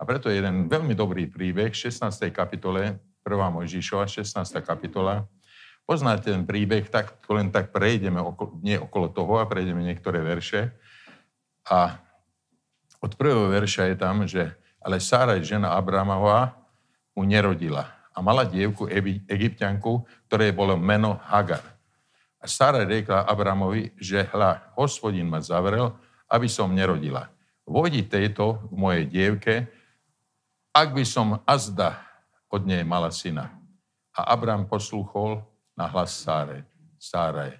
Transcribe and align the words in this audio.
A 0.00 0.08
preto 0.08 0.32
je 0.32 0.40
jeden 0.40 0.64
veľmi 0.64 0.96
dobrý 0.96 1.28
príbeh 1.28 1.76
v 1.76 1.80
16. 1.92 2.32
kapitole, 2.32 2.96
1. 3.20 3.28
Mojžišova, 3.28 4.08
16. 4.08 4.32
kapitola. 4.64 5.28
Poznáte 5.84 6.32
ten 6.32 6.48
príbeh, 6.48 6.88
tak 6.88 7.20
len 7.28 7.52
tak 7.52 7.68
prejdeme, 7.68 8.16
okolo, 8.16 8.56
nie 8.64 8.80
okolo 8.80 9.12
toho 9.12 9.36
a 9.36 9.44
prejdeme 9.44 9.84
niektoré 9.84 10.24
verše. 10.24 10.72
A 11.68 12.00
od 13.04 13.12
prvého 13.12 13.52
verša 13.52 13.92
je 13.92 13.96
tam, 14.00 14.24
že 14.24 14.56
ale 14.80 15.04
Sáraj, 15.04 15.44
žena 15.44 15.76
Abramová, 15.76 16.56
mu 17.12 17.28
nerodila. 17.28 17.92
A 18.16 18.24
mala 18.24 18.48
dievku, 18.48 18.88
egyptianku, 19.28 20.08
ktoré 20.32 20.48
bolo 20.56 20.80
meno 20.80 21.20
Hagar. 21.28 21.60
A 22.40 22.48
Sáraj 22.48 22.88
riekla 22.88 23.28
Abramovi, 23.28 23.92
že 24.00 24.24
hľa, 24.32 24.72
hospodin 24.80 25.28
ma 25.28 25.44
zavrel, 25.44 25.92
aby 26.24 26.48
som 26.48 26.72
nerodila. 26.72 27.28
Vojdi 27.68 28.08
tejto 28.08 28.64
v 28.72 28.74
mojej 28.80 29.04
dievke, 29.04 29.68
ak 30.70 30.94
by 30.94 31.04
som 31.06 31.42
azda 31.46 31.98
od 32.50 32.62
nej 32.66 32.82
mala 32.86 33.10
syna. 33.10 33.50
A 34.14 34.34
Abram 34.34 34.66
poslúchol 34.66 35.42
na 35.78 35.86
hlas 35.86 36.12
Sáre, 36.12 36.66
Sáraj. 36.98 37.56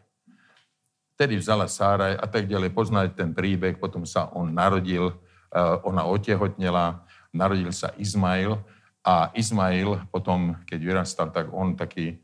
Vtedy 1.15 1.39
vzala 1.39 1.71
Sáraj 1.71 2.19
a 2.19 2.27
tak 2.27 2.51
ďalej. 2.51 2.75
Poznáte 2.75 3.15
ten 3.15 3.31
príbeh, 3.31 3.79
potom 3.79 4.03
sa 4.05 4.29
on 4.35 4.51
narodil, 4.51 5.15
eh, 5.55 5.77
ona 5.87 6.05
otehotnela, 6.05 7.07
narodil 7.31 7.71
sa 7.71 7.95
Izmail 7.97 8.59
a 9.07 9.31
Izmail 9.33 10.05
potom, 10.11 10.59
keď 10.67 10.81
vyrastal, 10.83 11.29
tak 11.31 11.49
on 11.55 11.79
taký, 11.79 12.19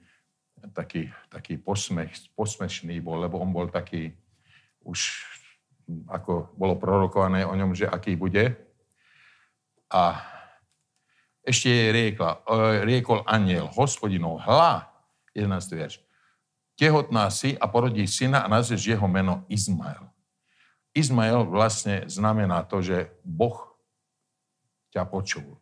taký, 0.74 1.08
taký 1.30 1.56
posmech, 1.56 2.12
posmešný 2.34 2.98
bol, 3.00 3.22
lebo 3.22 3.38
on 3.38 3.54
bol 3.54 3.70
taký 3.70 4.12
už 4.82 5.22
ako 6.10 6.50
bolo 6.58 6.74
prorokované 6.74 7.46
o 7.46 7.54
ňom, 7.54 7.74
že 7.74 7.86
aký 7.86 8.18
bude. 8.18 8.58
A 9.86 10.18
ešte 11.46 11.70
jej 11.70 11.88
riekla, 11.94 12.42
e, 12.42 12.82
riekol 12.82 13.22
aniel, 13.22 13.70
hospodinov, 13.70 14.42
hla, 14.42 14.90
11. 15.30 15.78
verš, 15.78 16.02
tehotná 16.74 17.30
si 17.30 17.54
a 17.54 17.70
porodí 17.70 18.02
syna 18.10 18.42
a 18.42 18.50
nazveš 18.50 18.90
jeho 18.90 19.06
meno 19.06 19.46
Izmael. 19.46 20.10
Izmael 20.90 21.46
vlastne 21.46 22.02
znamená 22.10 22.66
to, 22.66 22.82
že 22.82 23.14
Boh 23.22 23.54
ťa 24.90 25.06
počul. 25.06 25.54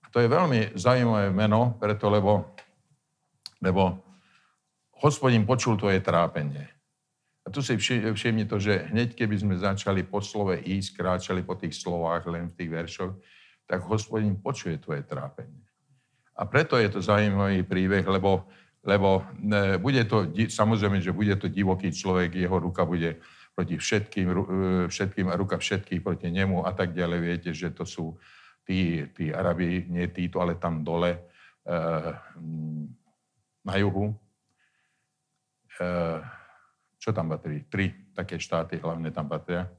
A 0.00 0.06
to 0.08 0.22
je 0.24 0.30
veľmi 0.30 0.72
zaujímavé 0.78 1.28
meno, 1.34 1.76
preto 1.76 2.06
lebo, 2.06 2.54
lebo 3.60 3.98
hospodin 5.02 5.44
počul 5.44 5.76
tvoje 5.76 6.00
trápenie. 6.00 6.70
A 7.44 7.52
tu 7.52 7.60
si 7.60 7.76
všimni 7.76 8.48
to, 8.48 8.56
že 8.56 8.88
hneď 8.88 9.12
keby 9.12 9.36
sme 9.36 9.54
začali 9.60 10.00
po 10.00 10.24
slove 10.24 10.56
ísť, 10.56 10.96
kráčali 10.96 11.44
po 11.44 11.52
tých 11.58 11.76
slovách 11.76 12.24
len 12.30 12.48
v 12.48 12.56
tých 12.56 12.70
veršoch, 12.72 13.12
tak 13.64 13.84
hospodin 13.88 14.36
počuje 14.36 14.78
tvoje 14.78 15.02
trápenie. 15.04 15.64
A 16.34 16.44
preto 16.44 16.74
je 16.74 16.90
to 16.90 16.98
zaujímavý 16.98 17.62
príbeh, 17.62 18.02
lebo, 18.04 18.50
lebo 18.82 19.22
bude 19.78 20.02
to, 20.04 20.26
samozrejme, 20.34 20.98
že 20.98 21.14
bude 21.14 21.34
to 21.38 21.46
divoký 21.46 21.94
človek, 21.94 22.34
jeho 22.34 22.58
ruka 22.58 22.82
bude 22.82 23.22
proti 23.54 23.78
všetkým, 23.78 24.26
e, 24.26 24.34
všetkým 24.90 25.30
a 25.30 25.38
ruka 25.38 25.56
všetkých 25.56 26.02
proti 26.02 26.28
nemu 26.34 26.66
a 26.66 26.74
tak 26.74 26.90
ďalej. 26.90 27.18
Viete, 27.22 27.50
že 27.54 27.70
to 27.70 27.86
sú 27.86 28.18
tí, 28.66 29.06
tí 29.14 29.30
Arabi, 29.30 29.86
nie 29.86 30.10
títo, 30.10 30.42
ale 30.42 30.58
tam 30.58 30.82
dole 30.82 31.14
e, 31.14 31.18
na 33.62 33.74
juhu. 33.78 34.10
E, 34.10 35.86
čo 36.98 37.14
tam 37.14 37.30
patrí? 37.30 37.62
Tri 37.70 38.10
také 38.10 38.42
štáty 38.42 38.82
hlavne 38.82 39.14
tam 39.14 39.30
patria. 39.30 39.70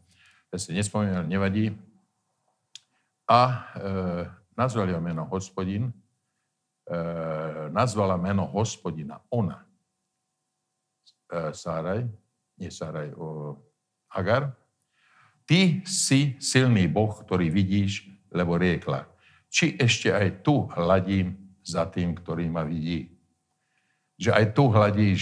Ja 0.53 0.57
si 0.57 0.71
nespomínal, 0.71 1.27
nevadí. 1.27 1.75
A 3.25 3.41
e, 3.49 3.57
nazvali 4.57 4.93
ho 4.93 5.01
meno 5.01 5.25
hospodin. 5.25 5.89
E, 5.89 6.97
nazvala 7.73 8.17
meno 8.17 8.45
hospodina 8.45 9.17
ona. 9.33 9.65
E, 11.25 11.49
Sáraj, 11.53 12.05
nie 12.61 12.69
Sáraj, 12.69 13.09
o 13.17 13.57
Hagar. 14.13 14.53
Ty 15.45 15.81
si 15.85 16.37
silný 16.41 16.85
Boh, 16.89 17.13
ktorý 17.13 17.49
vidíš, 17.49 18.05
lebo 18.33 18.57
riekla. 18.57 19.09
Či 19.49 19.77
ešte 19.77 20.13
aj 20.13 20.41
tu 20.45 20.69
hladím 20.73 21.37
za 21.65 21.85
tým, 21.89 22.13
ktorý 22.13 22.49
ma 22.49 22.61
vidí. 22.61 23.13
Že 24.21 24.29
aj 24.33 24.45
tu 24.53 24.63
hladíš 24.69 25.21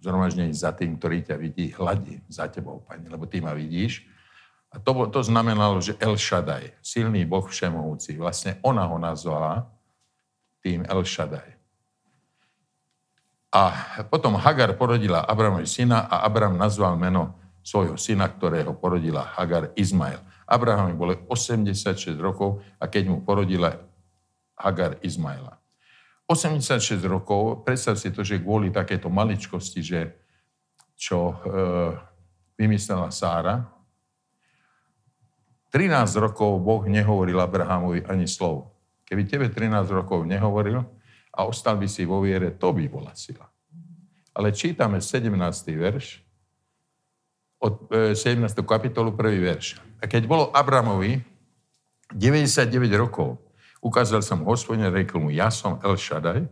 zhromaždení 0.00 0.56
za 0.56 0.72
tým, 0.72 0.96
ktorý 0.96 1.22
ťa 1.22 1.36
vidí, 1.36 1.70
hladí 1.76 2.24
za 2.26 2.48
tebou, 2.48 2.80
Pane, 2.82 3.06
lebo 3.06 3.28
ty 3.28 3.38
ma 3.38 3.52
vidíš. 3.52 4.08
A 4.70 4.78
to, 4.78 5.10
to 5.10 5.20
znamenalo, 5.26 5.82
že 5.82 5.98
El 5.98 6.14
Shaddai, 6.14 6.78
silný 6.78 7.26
Boh 7.26 7.42
všemohúci, 7.42 8.14
vlastne 8.14 8.62
ona 8.62 8.86
ho 8.86 8.96
nazvala 9.02 9.66
tým 10.62 10.86
El 10.86 11.02
Shaddai. 11.02 11.58
A 13.50 13.62
potom 14.06 14.38
Hagar 14.38 14.78
porodila 14.78 15.26
Abramovi 15.26 15.66
syna 15.66 16.06
a 16.06 16.22
Abram 16.22 16.54
nazval 16.54 16.94
meno 16.94 17.34
svojho 17.66 17.98
syna, 17.98 18.30
ktorého 18.30 18.78
porodila 18.78 19.26
Hagar 19.34 19.74
Izmael. 19.74 20.22
Abrahamovi 20.50 20.94
bolo 20.94 21.12
86 21.30 22.14
rokov 22.18 22.62
a 22.78 22.86
keď 22.86 23.10
mu 23.10 23.22
porodila 23.22 23.74
Hagar 24.58 24.98
Izmaela. 25.02 25.58
86 26.30 27.02
rokov, 27.10 27.66
predstav 27.66 27.98
si 27.98 28.14
to, 28.14 28.22
že 28.22 28.38
kvôli 28.38 28.70
takéto 28.70 29.10
maličkosti, 29.10 29.82
že 29.82 30.00
čo 30.94 31.18
e, 31.30 31.34
vymyslela 32.54 33.10
Sára, 33.10 33.66
13 35.70 36.18
rokov 36.18 36.58
Boh 36.62 36.82
nehovoril 36.86 37.38
Abrahamovi 37.38 38.02
ani 38.06 38.26
slovo. 38.26 38.74
Keby 39.06 39.22
tebe 39.26 39.46
13 39.50 39.90
rokov 39.90 40.26
nehovoril 40.26 40.82
a 41.30 41.46
ostal 41.46 41.78
by 41.78 41.86
si 41.86 42.02
vo 42.06 42.22
viere, 42.22 42.54
to 42.54 42.74
by 42.74 42.86
bola 42.90 43.14
sila. 43.14 43.46
Ale 44.34 44.54
čítame 44.54 44.98
17. 44.98 45.30
verš, 45.74 46.22
od 47.60 47.92
e, 47.92 48.18
17. 48.18 48.56
kapitolu, 48.66 49.12
prvý 49.14 49.42
verš. 49.42 49.78
A 50.00 50.08
keď 50.08 50.26
bolo 50.26 50.48
Abramovi 50.54 51.20
99 52.14 52.70
rokov, 52.96 53.38
Ukázal 53.80 54.20
som 54.20 54.44
hospodine, 54.44 54.92
rekl 54.92 55.16
mu, 55.16 55.32
ja 55.32 55.48
som 55.48 55.80
El 55.80 55.96
Shaddai, 55.96 56.44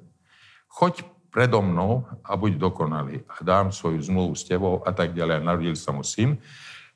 choď 0.73 1.05
predo 1.29 1.61
mnou 1.61 2.09
a 2.25 2.33
buď 2.41 2.57
dokonalý 2.57 3.21
a 3.29 3.45
dám 3.45 3.69
svoju 3.69 4.01
zmluvu 4.01 4.33
s 4.33 4.49
tebou 4.49 4.81
a 4.81 4.91
tak 4.97 5.13
ďalej. 5.13 5.37
A 5.37 5.45
narodil 5.45 5.77
sa 5.77 5.93
mu 5.93 6.01
syn. 6.01 6.41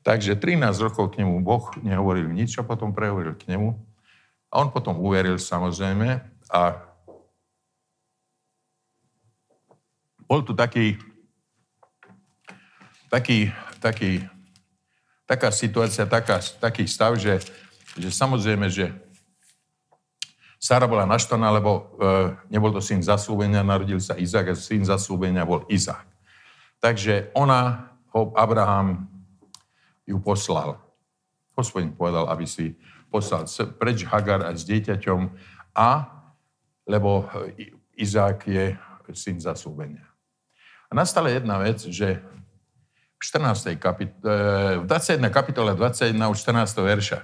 Takže 0.02 0.34
13 0.34 0.82
rokov 0.82 1.14
k 1.14 1.22
nemu 1.22 1.38
Boh 1.46 1.70
nehovoril 1.78 2.26
nič 2.26 2.58
a 2.58 2.66
potom 2.66 2.90
prehovoril 2.90 3.38
k 3.38 3.54
nemu. 3.54 3.78
A 4.50 4.58
on 4.58 4.68
potom 4.74 4.98
uveril 4.98 5.38
samozrejme 5.38 6.18
a 6.50 6.60
bol 10.26 10.42
tu 10.42 10.52
taký, 10.58 10.98
taký, 13.06 13.54
taký, 13.78 14.26
taká 15.24 15.48
situácia, 15.54 16.04
taká, 16.04 16.42
taký 16.58 16.84
stav, 16.88 17.14
že, 17.16 17.38
že 17.94 18.08
samozrejme, 18.10 18.66
že 18.68 18.90
Sára 20.62 20.86
bola 20.86 21.02
naštvaná, 21.10 21.50
lebo 21.58 21.70
e, 21.74 21.82
nebol 22.46 22.70
to 22.70 22.78
syn 22.78 23.02
zaslúbenia, 23.02 23.66
narodil 23.66 23.98
sa 23.98 24.14
Izák 24.14 24.54
a 24.54 24.54
syn 24.54 24.86
zaslúbenia 24.86 25.42
bol 25.42 25.66
Izák. 25.66 26.06
Takže 26.78 27.34
ona, 27.34 27.90
ho, 28.14 28.30
Abraham 28.38 29.11
ju 30.12 30.20
poslal. 30.20 30.76
Hospodin 31.56 31.96
povedal, 31.96 32.28
aby 32.28 32.44
si 32.44 32.76
poslal 33.08 33.48
preč 33.80 34.04
Hagar 34.04 34.44
aj 34.44 34.60
s 34.60 34.64
dieťaťom 34.68 35.20
a 35.72 36.08
lebo 36.84 37.24
Izák 37.96 38.44
je 38.48 38.76
syn 39.12 39.36
zaslúbenia. 39.40 40.04
A 40.88 40.96
nastala 40.96 41.28
jedna 41.28 41.60
vec, 41.60 41.84
že 41.88 42.20
v 42.20 43.22
14. 43.22 43.76
Kapit- 43.76 44.24
e, 44.24 44.80
v 44.80 44.84
21. 44.88 45.28
kapitole 45.28 45.76
21 45.76 46.32
už 46.32 46.38
14. 46.42 46.80
verša 46.80 47.20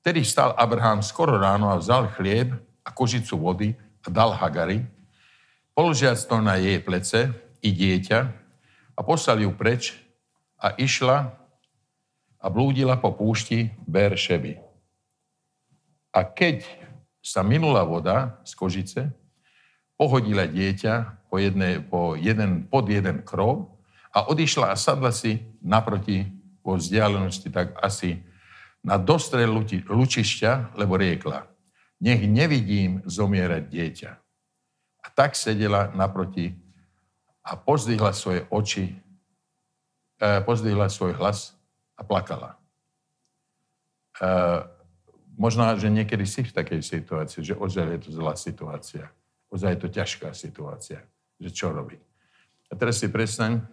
Vtedy 0.00 0.24
vstal 0.24 0.56
Abraham 0.56 1.04
skoro 1.04 1.36
ráno 1.36 1.68
a 1.68 1.76
vzal 1.76 2.08
chlieb 2.16 2.56
a 2.80 2.88
kožicu 2.88 3.36
vody 3.36 3.76
a 4.00 4.08
dal 4.08 4.32
Hagari, 4.32 4.80
položiac 5.76 6.16
to 6.16 6.40
na 6.40 6.56
jej 6.56 6.80
plece 6.80 7.28
i 7.60 7.68
dieťa 7.68 8.18
a 8.96 9.00
poslal 9.04 9.44
ju 9.44 9.52
preč 9.52 9.92
a 10.56 10.72
išla 10.80 11.36
a 12.40 12.46
blúdila 12.48 12.96
po 12.96 13.12
púšti 13.12 13.68
Šeby. 13.92 14.56
A 16.10 16.24
keď 16.24 16.64
sa 17.20 17.44
minula 17.44 17.84
voda 17.84 18.40
z 18.48 18.52
kožice, 18.56 19.00
pohodila 20.00 20.48
dieťa 20.48 21.28
po, 21.28 21.36
jedne, 21.36 21.84
po 21.84 22.16
jeden, 22.16 22.64
pod 22.64 22.88
jeden 22.88 23.20
krov 23.20 23.76
a 24.10 24.24
odišla 24.32 24.72
a 24.72 24.80
sadla 24.80 25.12
si 25.12 25.44
naproti 25.60 26.24
po 26.64 26.80
vzdialenosti 26.80 27.52
tak 27.52 27.76
asi 27.76 28.24
na 28.80 28.96
dostre 28.96 29.44
lučišťa, 29.44 30.72
lebo 30.80 30.96
riekla, 30.96 31.44
nech 32.00 32.24
nevidím 32.24 33.04
zomierať 33.04 33.62
dieťa. 33.68 34.10
A 35.04 35.06
tak 35.12 35.36
sedela 35.36 35.92
naproti 35.92 36.56
a 37.44 37.60
pozdvihla 37.60 38.16
svoje 38.16 38.48
oči, 38.48 38.96
e, 40.16 40.40
pozdvihla 40.40 40.88
svoj 40.88 41.12
hlas 41.20 41.59
a 42.00 42.02
plakala. 42.02 42.56
E, 44.16 44.80
Možno, 45.40 45.64
že 45.80 45.88
niekedy 45.88 46.28
si 46.28 46.44
v 46.44 46.52
takej 46.52 46.84
situácii, 46.84 47.40
že 47.40 47.56
ozaj 47.56 47.96
je 47.96 48.00
to 48.04 48.10
zlá 48.12 48.36
situácia. 48.36 49.08
Ozaj 49.48 49.72
je 49.72 49.80
to 49.80 49.88
ťažká 49.88 50.28
situácia. 50.36 51.00
Že 51.40 51.48
čo 51.48 51.66
robiť? 51.72 52.00
A 52.68 52.76
teraz 52.76 53.00
si 53.00 53.08
predstaň, 53.08 53.64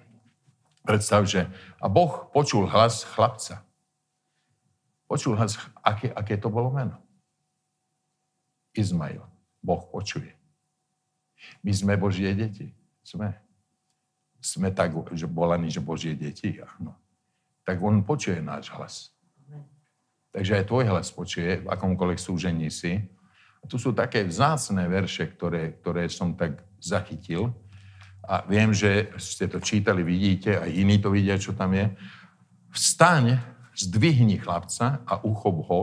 predstav, 0.88 1.28
že 1.28 1.44
a 1.84 1.92
Boh 1.92 2.32
počul 2.32 2.72
hlas 2.72 3.04
chlapca. 3.04 3.68
Počul 5.12 5.36
hlas, 5.36 5.60
aké, 5.84 6.08
aké 6.16 6.40
to 6.40 6.48
bolo 6.48 6.72
meno. 6.72 6.96
Izmail. 8.72 9.28
Boh 9.60 9.84
počuje. 9.92 10.32
My 11.68 11.76
sme 11.76 12.00
Božie 12.00 12.32
deti. 12.32 12.72
Sme. 13.04 13.36
Sme 14.40 14.72
tak, 14.72 14.96
že 15.12 15.28
volaní, 15.28 15.68
že 15.68 15.84
Božie 15.84 16.16
deti. 16.16 16.64
Áno. 16.80 16.96
Tak 17.68 17.84
on 17.84 18.08
počuje 18.08 18.40
náš 18.40 18.72
hlas. 18.72 19.12
Takže 20.32 20.64
aj 20.64 20.70
tvoj 20.72 20.86
hlas 20.88 21.12
počuje, 21.12 21.66
v 21.66 21.68
akomkoľvek 21.68 22.20
súžení 22.22 22.72
si. 22.72 22.96
A 23.60 23.66
tu 23.68 23.76
sú 23.76 23.92
také 23.92 24.24
vzácné 24.24 24.88
verše, 24.88 25.28
ktoré, 25.28 25.76
ktoré 25.84 26.08
som 26.08 26.32
tak 26.40 26.64
zachytil. 26.80 27.52
A 28.24 28.48
viem, 28.48 28.72
že 28.72 29.12
ste 29.20 29.52
to 29.52 29.60
čítali, 29.60 30.06
vidíte, 30.06 30.64
aj 30.64 30.70
iní 30.72 31.02
to 31.04 31.12
vidia, 31.12 31.36
čo 31.36 31.52
tam 31.52 31.76
je. 31.76 31.92
Vstaň, 32.72 33.36
zdvihni 33.76 34.40
chlapca 34.40 35.04
a 35.04 35.20
uchop 35.28 35.58
ho 35.68 35.82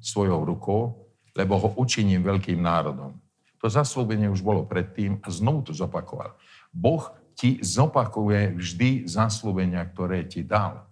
svojou 0.00 0.48
rukou, 0.48 1.12
lebo 1.36 1.60
ho 1.60 1.68
učiním 1.76 2.24
veľkým 2.24 2.62
národom. 2.62 3.20
To 3.60 3.66
zaslúbenie 3.68 4.30
už 4.30 4.40
bolo 4.40 4.64
predtým 4.64 5.20
a 5.20 5.28
znovu 5.28 5.68
to 5.68 5.72
zopakoval. 5.76 6.38
Boh 6.72 7.04
ti 7.34 7.58
zopakuje 7.58 8.54
vždy 8.56 8.90
zaslúbenia, 9.10 9.82
ktoré 9.90 10.24
ti 10.24 10.46
dal. 10.46 10.87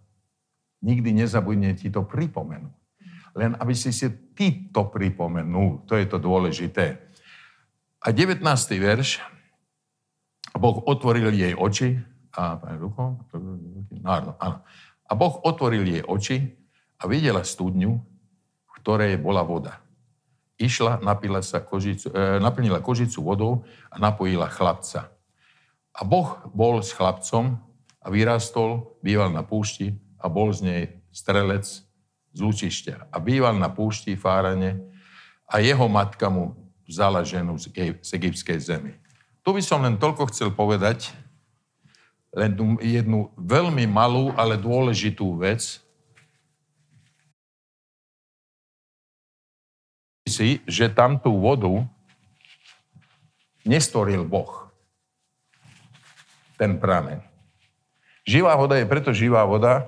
Nikdy 0.87 1.27
nezabudne 1.27 1.75
ti 1.75 1.91
to 1.91 2.07
pripomenúť 2.07 2.87
len 3.37 3.53
aby 3.61 3.77
si 3.77 3.93
si 3.93 4.09
ty 4.33 4.73
to 4.73 4.89
pripomenul. 4.89 5.85
To 5.85 5.95
je 5.95 6.09
to 6.09 6.17
dôležité. 6.17 6.97
A 8.01 8.09
19. 8.11 8.41
verš. 8.81 9.21
Boh 10.57 10.81
otvoril 10.89 11.29
jej 11.37 11.53
oči. 11.53 12.01
A, 12.37 12.57
rukou, 12.81 13.21
áno, 14.05 14.37
áno. 14.41 14.59
A 15.09 15.13
Boh 15.13 15.41
otvoril 15.45 15.85
jej 15.85 16.05
oči 16.05 16.37
a 17.01 17.09
videla 17.09 17.45
studňu, 17.45 17.93
v 18.65 18.71
ktorej 18.81 19.21
bola 19.21 19.45
voda. 19.45 19.81
Išla, 20.57 21.05
napila 21.05 21.45
sa 21.45 21.61
kožicu, 21.61 22.09
e, 22.09 22.41
naplnila 22.41 22.81
kožicu 22.81 23.21
vodou 23.21 23.69
a 23.93 24.01
napojila 24.01 24.49
chlapca. 24.49 25.13
A 25.93 26.01
Boh 26.05 26.41
bol 26.53 26.81
s 26.81 26.97
chlapcom 26.97 27.61
a 28.01 28.07
vyrastol, 28.09 28.97
býval 29.05 29.33
na 29.33 29.45
púšti 29.45 29.97
a 30.21 30.27
bol 30.29 30.53
z 30.53 30.61
nej 30.65 30.83
strelec 31.13 31.65
z 32.37 32.39
Lučišťa 32.39 33.09
a 33.09 33.17
býval 33.17 33.57
na 33.57 33.73
púšti 33.73 34.13
Fárane 34.13 34.77
a 35.49 35.63
jeho 35.65 35.89
matka 35.89 36.29
mu 36.29 36.53
vzala 36.85 37.25
ženu 37.25 37.57
z, 37.57 37.73
z 38.05 38.11
egyptskej 38.13 38.59
zemi. 38.61 38.93
Tu 39.41 39.49
by 39.55 39.63
som 39.63 39.81
len 39.81 39.97
toľko 39.97 40.29
chcel 40.29 40.53
povedať, 40.53 41.15
len 42.37 42.53
jednu 42.85 43.33
veľmi 43.41 43.89
malú, 43.89 44.37
ale 44.37 44.61
dôležitú 44.61 45.41
vec. 45.41 45.81
Si, 50.27 50.61
že 50.69 50.93
tam 50.93 51.17
tú 51.17 51.39
vodu 51.41 51.87
nestoril 53.65 54.27
Boh. 54.27 54.69
Ten 56.61 56.77
prameň. 56.77 57.25
Živá 58.27 58.59
voda 58.59 58.77
je 58.77 58.91
preto 58.91 59.15
živá 59.15 59.47
voda, 59.47 59.87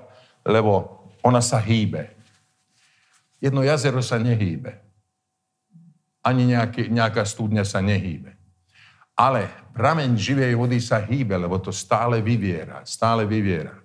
lebo 0.49 1.05
ona 1.21 1.39
sa 1.45 1.61
hýbe. 1.61 2.09
Jedno 3.37 3.61
jazero 3.61 4.01
sa 4.01 4.17
nehýbe. 4.17 4.81
Ani 6.25 6.49
nejaký, 6.49 6.89
nejaká 6.91 7.23
studňa 7.23 7.63
sa 7.63 7.79
nehýbe. 7.79 8.35
Ale 9.15 9.47
prameň 9.77 10.17
živej 10.17 10.53
vody 10.57 10.79
sa 10.81 10.99
hýbe, 10.99 11.37
lebo 11.37 11.61
to 11.61 11.71
stále 11.71 12.19
vyviera. 12.19 12.83
Stále 12.83 13.23
vyviera. 13.23 13.77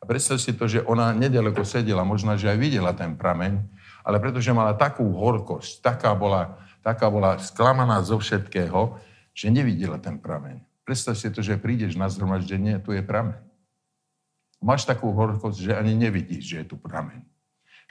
A 0.00 0.04
predstav 0.04 0.36
si 0.36 0.52
to, 0.52 0.68
že 0.68 0.84
ona 0.84 1.16
nedaleko 1.16 1.64
sedela, 1.64 2.04
možno, 2.04 2.36
že 2.36 2.52
aj 2.52 2.58
videla 2.60 2.92
ten 2.92 3.16
prameň, 3.16 3.60
ale 4.04 4.20
pretože 4.20 4.52
mala 4.52 4.76
takú 4.76 5.08
horkosť, 5.16 5.80
taká 5.80 6.12
bola, 6.12 6.60
taká 6.84 7.08
bola 7.08 7.40
sklamaná 7.40 8.04
zo 8.04 8.20
všetkého, 8.20 9.00
že 9.32 9.48
nevidela 9.48 9.96
ten 9.96 10.20
prameň. 10.20 10.60
Predstav 10.84 11.16
si 11.16 11.32
to, 11.32 11.40
že 11.40 11.56
prídeš 11.56 11.96
na 11.96 12.12
zhromaždenie, 12.12 12.76
tu 12.84 12.92
je 12.92 13.00
prameň. 13.00 13.40
Máš 14.64 14.88
takú 14.88 15.12
horkosť, 15.12 15.58
že 15.60 15.72
ani 15.76 15.92
nevidíš, 15.92 16.42
že 16.48 16.56
je 16.64 16.66
tu 16.72 16.76
prameň 16.80 17.20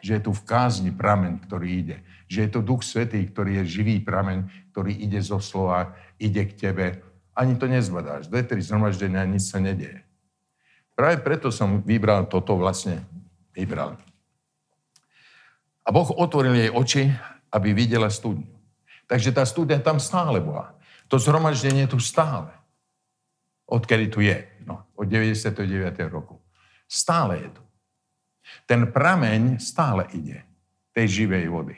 že 0.04 0.20
je 0.20 0.22
tu 0.28 0.36
v 0.36 0.44
kázni 0.44 0.92
prameň, 0.92 1.48
ktorý 1.48 1.68
ide. 1.80 1.98
Že 2.28 2.40
je 2.44 2.50
to 2.52 2.60
Duch 2.60 2.84
Svetý, 2.84 3.24
ktorý 3.24 3.64
je 3.64 3.80
živý 3.80 4.04
prameň, 4.04 4.52
ktorý 4.76 4.92
ide 4.92 5.24
zo 5.24 5.40
slova, 5.40 5.96
ide 6.20 6.44
k 6.44 6.60
tebe. 6.60 7.00
Ani 7.32 7.56
to 7.56 7.72
nezbadáš. 7.72 8.28
Do 8.28 8.36
tri 8.44 8.60
zhromaždenia 8.60 9.24
nič 9.24 9.48
sa 9.48 9.64
nedieje. 9.64 10.04
Práve 10.94 11.24
preto 11.24 11.50
som 11.56 11.80
vybral 11.82 12.28
toto 12.28 12.60
vlastne. 12.60 13.00
Vybral. 13.56 13.96
A 15.88 15.90
Boh 15.90 16.12
otvoril 16.12 16.68
jej 16.68 16.70
oči, 16.70 17.04
aby 17.50 17.72
videla 17.72 18.12
studňu. 18.12 18.52
Takže 19.08 19.32
tá 19.32 19.48
studňa 19.48 19.80
tam 19.80 20.04
stále 20.04 20.44
bola. 20.44 20.76
To 21.08 21.16
zhromaždenie 21.16 21.88
tu 21.88 22.04
stále. 22.04 22.52
Odkedy 23.72 24.12
tu 24.12 24.20
je. 24.20 24.44
No, 24.68 24.84
od 25.00 25.08
99. 25.08 25.64
roku. 26.12 26.43
Stále 26.94 27.42
je 27.42 27.50
tu. 27.50 27.64
Ten 28.70 28.86
prameň 28.86 29.58
stále 29.58 30.06
ide 30.14 30.46
tej 30.94 31.26
živej 31.26 31.50
vody. 31.50 31.78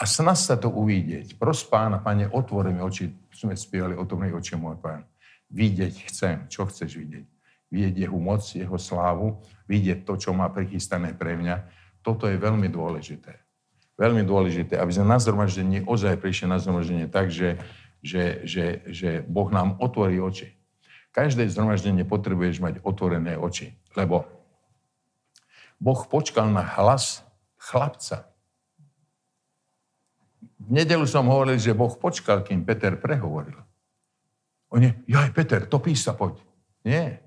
A 0.00 0.08
snad 0.08 0.40
sa 0.40 0.56
to 0.56 0.72
uvidieť. 0.72 1.36
Pros 1.36 1.60
pána, 1.60 2.00
pane, 2.00 2.24
otvor 2.32 2.72
mi 2.72 2.80
oči. 2.80 3.12
Sme 3.28 3.52
spievali, 3.52 3.92
otvor 3.92 4.24
mi 4.24 4.32
oči, 4.32 4.56
môj 4.56 4.80
pán. 4.80 5.04
Vidieť 5.52 6.08
chcem. 6.08 6.48
Čo 6.48 6.66
chceš 6.72 6.96
vidieť? 6.96 7.26
Vidieť 7.68 7.94
jeho 8.08 8.16
moc, 8.16 8.40
jeho 8.48 8.78
slávu, 8.80 9.44
vidieť 9.68 10.08
to, 10.08 10.16
čo 10.16 10.32
má 10.32 10.48
prichystané 10.48 11.12
pre 11.12 11.36
mňa. 11.36 11.68
Toto 12.00 12.24
je 12.24 12.40
veľmi 12.40 12.72
dôležité. 12.72 13.44
Veľmi 13.94 14.26
dôležité, 14.26 14.80
aby 14.80 14.90
sme 14.90 15.06
na 15.06 15.20
zhromaždení 15.20 15.86
ozaj 15.86 16.18
prišli 16.18 16.50
na 16.50 16.58
zhromaždenie 16.58 17.06
tak, 17.06 17.30
že, 17.30 17.60
že, 18.02 18.42
že, 18.42 18.82
že 18.90 19.10
Boh 19.22 19.46
nám 19.52 19.78
otvorí 19.78 20.18
oči. 20.18 20.50
Každé 21.14 21.46
zhromaždenie 21.46 22.02
potrebuješ 22.02 22.58
mať 22.58 22.74
otvorené 22.82 23.38
oči, 23.38 23.70
lebo 23.94 24.26
Boh 25.78 26.00
počkal 26.10 26.50
na 26.50 26.66
hlas 26.74 27.22
chlapca. 27.54 28.26
V 30.58 30.74
nedelu 30.74 31.06
som 31.06 31.30
hovoril, 31.30 31.54
že 31.54 31.76
Boh 31.76 31.94
počkal, 31.94 32.42
kým 32.42 32.66
Peter 32.66 32.98
prehovoril. 32.98 33.54
On 34.74 34.82
je, 34.82 34.90
jaj, 35.06 35.30
Peter, 35.30 35.62
topí 35.70 35.94
sa, 35.94 36.18
poď. 36.18 36.42
Nie. 36.82 37.22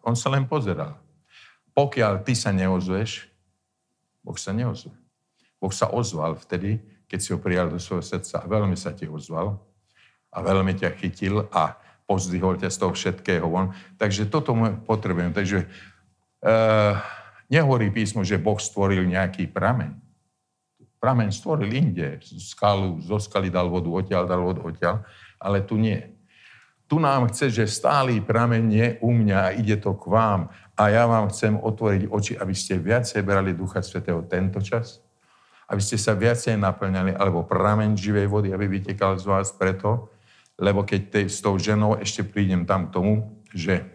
On 0.00 0.16
sa 0.16 0.32
len 0.32 0.48
pozeral. 0.48 0.96
Pokiaľ 1.76 2.24
ty 2.24 2.32
sa 2.32 2.56
neozveš, 2.56 3.28
Boh 4.24 4.38
sa 4.40 4.56
neozve. 4.56 4.96
Boh 5.60 5.72
sa 5.76 5.92
ozval 5.92 6.40
vtedy, 6.40 6.80
keď 7.04 7.18
si 7.20 7.28
ho 7.36 7.38
prijal 7.42 7.68
do 7.68 7.76
svojho 7.76 8.00
srdca 8.00 8.48
veľmi 8.48 8.78
sa 8.80 8.96
ti 8.96 9.04
ozval 9.04 9.60
a 10.32 10.38
veľmi 10.40 10.72
ťa 10.78 10.96
chytil 10.96 11.44
a 11.52 11.76
pozdvihol 12.10 12.58
z 12.58 12.74
toho 12.74 12.90
všetkého 12.90 13.46
von. 13.46 13.70
Takže 14.02 14.26
toto 14.26 14.50
potrebujem. 14.82 15.30
Takže 15.30 15.70
Uh, 16.40 16.96
nehovorí 17.52 17.92
písmo, 17.92 18.24
že 18.24 18.40
Boh 18.40 18.56
stvoril 18.56 19.04
nejaký 19.04 19.44
prameň. 19.44 19.92
Prameň 20.96 21.36
stvoril 21.36 21.68
inde. 21.68 22.16
Skalu, 22.24 22.96
zo 23.04 23.20
skaly 23.20 23.52
dal 23.52 23.68
vodu 23.68 23.92
odtiaľ, 23.92 24.24
dal 24.24 24.40
vodu 24.40 24.64
odtiaľ, 24.64 25.04
ale 25.36 25.60
tu 25.60 25.76
nie. 25.76 26.00
Tu 26.88 26.96
nám 26.96 27.28
chce, 27.28 27.52
že 27.52 27.68
stálý 27.68 28.24
prameň 28.24 28.64
je 28.72 28.88
u 29.04 29.12
mňa 29.12 29.36
a 29.36 29.52
ide 29.52 29.76
to 29.76 29.92
k 30.00 30.08
vám. 30.08 30.48
A 30.80 30.88
ja 30.88 31.04
vám 31.04 31.28
chcem 31.28 31.60
otvoriť 31.60 32.08
oči, 32.08 32.32
aby 32.40 32.56
ste 32.56 32.80
viacej 32.80 33.20
brali 33.20 33.52
Ducha 33.52 33.84
Svetého 33.84 34.24
tento 34.24 34.64
čas, 34.64 35.04
aby 35.68 35.84
ste 35.84 36.00
sa 36.00 36.16
viacej 36.16 36.56
naplňali, 36.56 37.20
alebo 37.20 37.44
prameň 37.44 38.00
živej 38.00 38.32
vody, 38.32 38.48
aby 38.48 38.80
vytekal 38.80 39.20
z 39.20 39.28
vás 39.28 39.52
preto, 39.52 40.08
lebo 40.60 40.84
keď 40.84 41.00
tej, 41.08 41.24
s 41.32 41.40
tou 41.40 41.56
ženou 41.56 41.96
ešte 41.96 42.20
prídem 42.20 42.68
tam 42.68 42.92
k 42.92 42.94
tomu, 42.94 43.12
že 43.56 43.88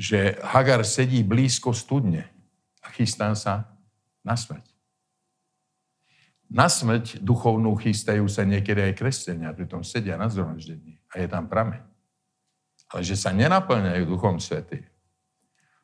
že 0.00 0.40
Hagar 0.40 0.80
sedí 0.80 1.20
blízko 1.20 1.76
studne 1.76 2.24
a 2.80 2.88
chystá 2.88 3.36
sa 3.36 3.68
na 4.24 4.32
smrť. 4.32 4.64
Na 6.48 6.72
smrť 6.72 7.20
duchovnú 7.20 7.76
chystajú 7.76 8.24
sa 8.24 8.48
niekedy 8.48 8.80
aj 8.80 8.96
kresťania, 8.96 9.52
pritom 9.52 9.84
sedia 9.84 10.16
na 10.16 10.32
zhromaždení 10.32 10.96
a 11.12 11.20
je 11.20 11.28
tam 11.28 11.44
prameň. 11.44 11.84
Ale 12.90 13.04
že 13.04 13.14
sa 13.14 13.30
nenaplňajú 13.30 14.02
duchom 14.08 14.40
svety, 14.40 14.82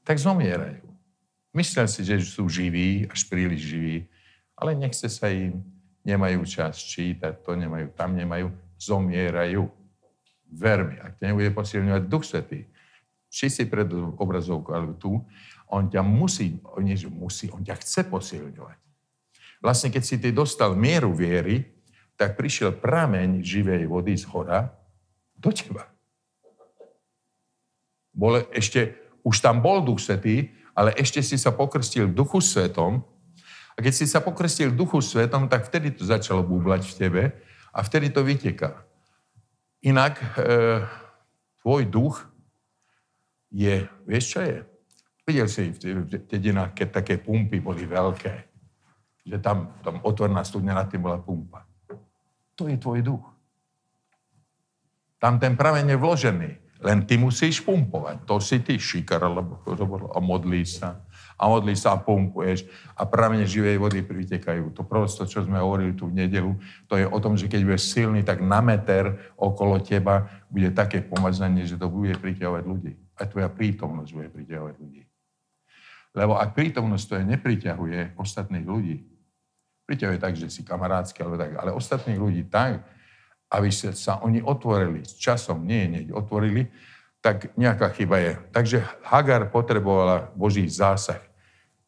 tak 0.01 0.17
zomierajú. 0.17 0.83
Myslia 1.53 1.85
si, 1.85 2.01
že 2.01 2.19
sú 2.25 2.49
živí, 2.49 3.05
až 3.13 3.21
príliš 3.29 3.69
živí, 3.69 4.09
ale 4.57 4.73
nechce 4.75 5.13
sa 5.13 5.29
im, 5.29 5.61
nemajú 6.09 6.41
čas 6.49 6.81
čítať, 6.81 7.45
to 7.45 7.53
nemajú, 7.53 7.93
tam 7.93 8.17
nemajú, 8.17 8.49
zomierajú. 8.81 9.69
Ver 10.47 10.87
mi, 10.87 10.97
ak 10.97 11.19
ťa 11.19 11.33
nebude 11.33 11.51
posilňovať 11.51 12.03
Duch 12.07 12.25
Svetý, 12.25 12.65
či 13.27 13.51
si 13.51 13.67
pred 13.67 13.91
obrazovkou 13.93 14.73
alebo 14.73 14.95
tu, 14.95 15.19
on 15.67 15.91
ťa 15.91 16.01
musí, 16.07 16.63
že 16.95 17.11
musí, 17.11 17.51
on 17.51 17.67
ťa 17.67 17.77
chce 17.83 18.07
posilňovať. 18.07 18.79
Vlastne, 19.59 19.91
keď 19.91 20.03
si 20.07 20.17
ty 20.23 20.31
dostal 20.31 20.79
mieru 20.79 21.11
viery, 21.11 21.67
tak 22.15 22.39
prišiel 22.39 22.79
prameň 22.79 23.43
živej 23.43 23.91
vody 23.91 24.15
z 24.15 24.25
hora 24.31 24.73
do 25.37 25.51
teba. 25.51 25.91
Bol 28.17 28.49
ešte, 28.55 28.97
už 29.21 29.43
tam 29.45 29.61
bol 29.61 29.85
Duch 29.85 30.01
Svetý, 30.01 30.55
ale 30.73 30.97
ešte 30.97 31.21
si 31.21 31.37
sa 31.37 31.53
pokrstil 31.53 32.09
Duchu 32.09 32.41
Svetom. 32.41 33.05
A 33.77 33.79
keď 33.85 33.93
si 33.93 34.07
sa 34.09 34.25
pokrstil 34.25 34.73
Duchu 34.73 35.05
Svetom, 35.05 35.51
tak 35.51 35.69
vtedy 35.69 35.93
to 35.93 36.07
začalo 36.09 36.41
búblať 36.41 36.89
v 36.89 36.95
tebe 36.97 37.23
a 37.77 37.85
vtedy 37.85 38.09
to 38.09 38.25
vyteká. 38.25 38.73
Inak 39.85 40.17
e, 40.17 40.33
tvoj 41.61 41.85
duch 41.85 42.25
je, 43.53 43.85
vieš 44.09 44.25
čo 44.33 44.41
je? 44.41 44.57
Videl 45.29 45.49
si 45.53 45.69
v 45.75 46.09
dedinách, 46.09 46.73
keď 46.73 47.03
také 47.03 47.21
pumpy 47.21 47.61
boli 47.61 47.85
veľké, 47.85 48.35
že 49.27 49.37
tam, 49.43 49.77
tam 49.85 50.01
otvorná 50.01 50.41
studňa 50.41 50.73
nad 50.73 50.89
tým 50.89 51.05
bola 51.05 51.21
pumpa. 51.21 51.67
To 52.57 52.71
je 52.71 52.79
tvoj 52.81 53.05
duch. 53.05 53.27
Tam 55.21 55.37
ten 55.37 55.59
prameň 55.59 55.93
je 55.93 55.99
vložený. 55.99 56.51
Len 56.81 56.99
ty 57.09 57.17
musíš 57.17 57.65
pumpovať. 57.65 58.25
To 58.29 58.37
si 58.41 58.61
ty 58.61 58.79
šikar, 58.79 59.25
alebo 59.25 59.61
a 60.13 60.19
modlí 60.21 60.63
sa. 60.65 61.03
A 61.37 61.53
modlí 61.53 61.77
sa 61.77 61.93
a 61.95 62.01
pumpuješ. 62.01 62.65
A 62.97 63.05
pramene 63.05 63.45
živej 63.45 63.77
vody 63.77 64.01
pritekajú. 64.01 64.73
To 64.73 64.83
prosto, 64.89 65.29
čo 65.29 65.45
sme 65.45 65.61
hovorili 65.61 65.93
tu 65.93 66.09
v 66.09 66.25
nedelu, 66.25 66.57
to 66.89 66.97
je 66.97 67.05
o 67.05 67.19
tom, 67.21 67.37
že 67.37 67.47
keď 67.47 67.61
budeš 67.65 67.93
silný, 67.93 68.25
tak 68.25 68.41
na 68.41 68.65
meter 68.65 69.33
okolo 69.37 69.77
teba 69.81 70.29
bude 70.49 70.73
také 70.73 71.05
pomazanie, 71.05 71.69
že 71.69 71.77
to 71.77 71.93
bude 71.93 72.17
priťahovať 72.17 72.65
ľudí. 72.65 72.93
A 73.21 73.29
tvoja 73.29 73.53
prítomnosť 73.53 74.11
bude 74.17 74.29
priťahovať 74.33 74.75
ľudí. 74.81 75.03
Lebo 76.17 76.41
ak 76.41 76.57
prítomnosť 76.57 77.05
to 77.05 77.15
je 77.21 77.25
nepriťahuje 77.37 78.01
ostatných 78.17 78.65
ľudí, 78.65 79.05
priťahuje 79.85 80.19
tak, 80.19 80.35
že 80.35 80.49
si 80.49 80.65
kamarádsky, 80.65 81.21
alebo 81.21 81.37
tak, 81.37 81.53
ale 81.61 81.77
ostatných 81.77 82.17
ľudí 82.17 82.43
tak, 82.49 82.81
aby 83.53 83.69
sa, 83.71 84.19
oni 84.25 84.43
otvorili 84.43 85.07
s 85.07 85.15
časom, 85.21 85.63
nie 85.63 85.87
nie, 85.87 86.03
otvorili, 86.11 86.67
tak 87.23 87.55
nejaká 87.59 87.91
chyba 87.95 88.23
je. 88.23 88.33
Takže 88.51 88.79
Hagar 89.07 89.51
potrebovala 89.51 90.31
Boží 90.35 90.67
zásah. 90.67 91.23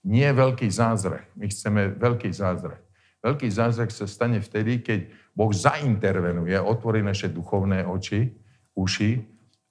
Nie 0.09 0.33
veľký 0.33 0.73
zázrak. 0.73 1.29
My 1.37 1.53
chceme 1.53 1.93
veľký 1.93 2.33
zázrak. 2.33 2.81
Veľký 3.21 3.53
zázrak 3.53 3.93
sa 3.93 4.09
stane 4.09 4.41
vtedy, 4.41 4.81
keď 4.81 5.12
Boh 5.37 5.53
zaintervenuje, 5.53 6.57
otvorí 6.57 7.05
naše 7.05 7.29
duchovné 7.29 7.85
oči, 7.85 8.33
uši 8.73 9.21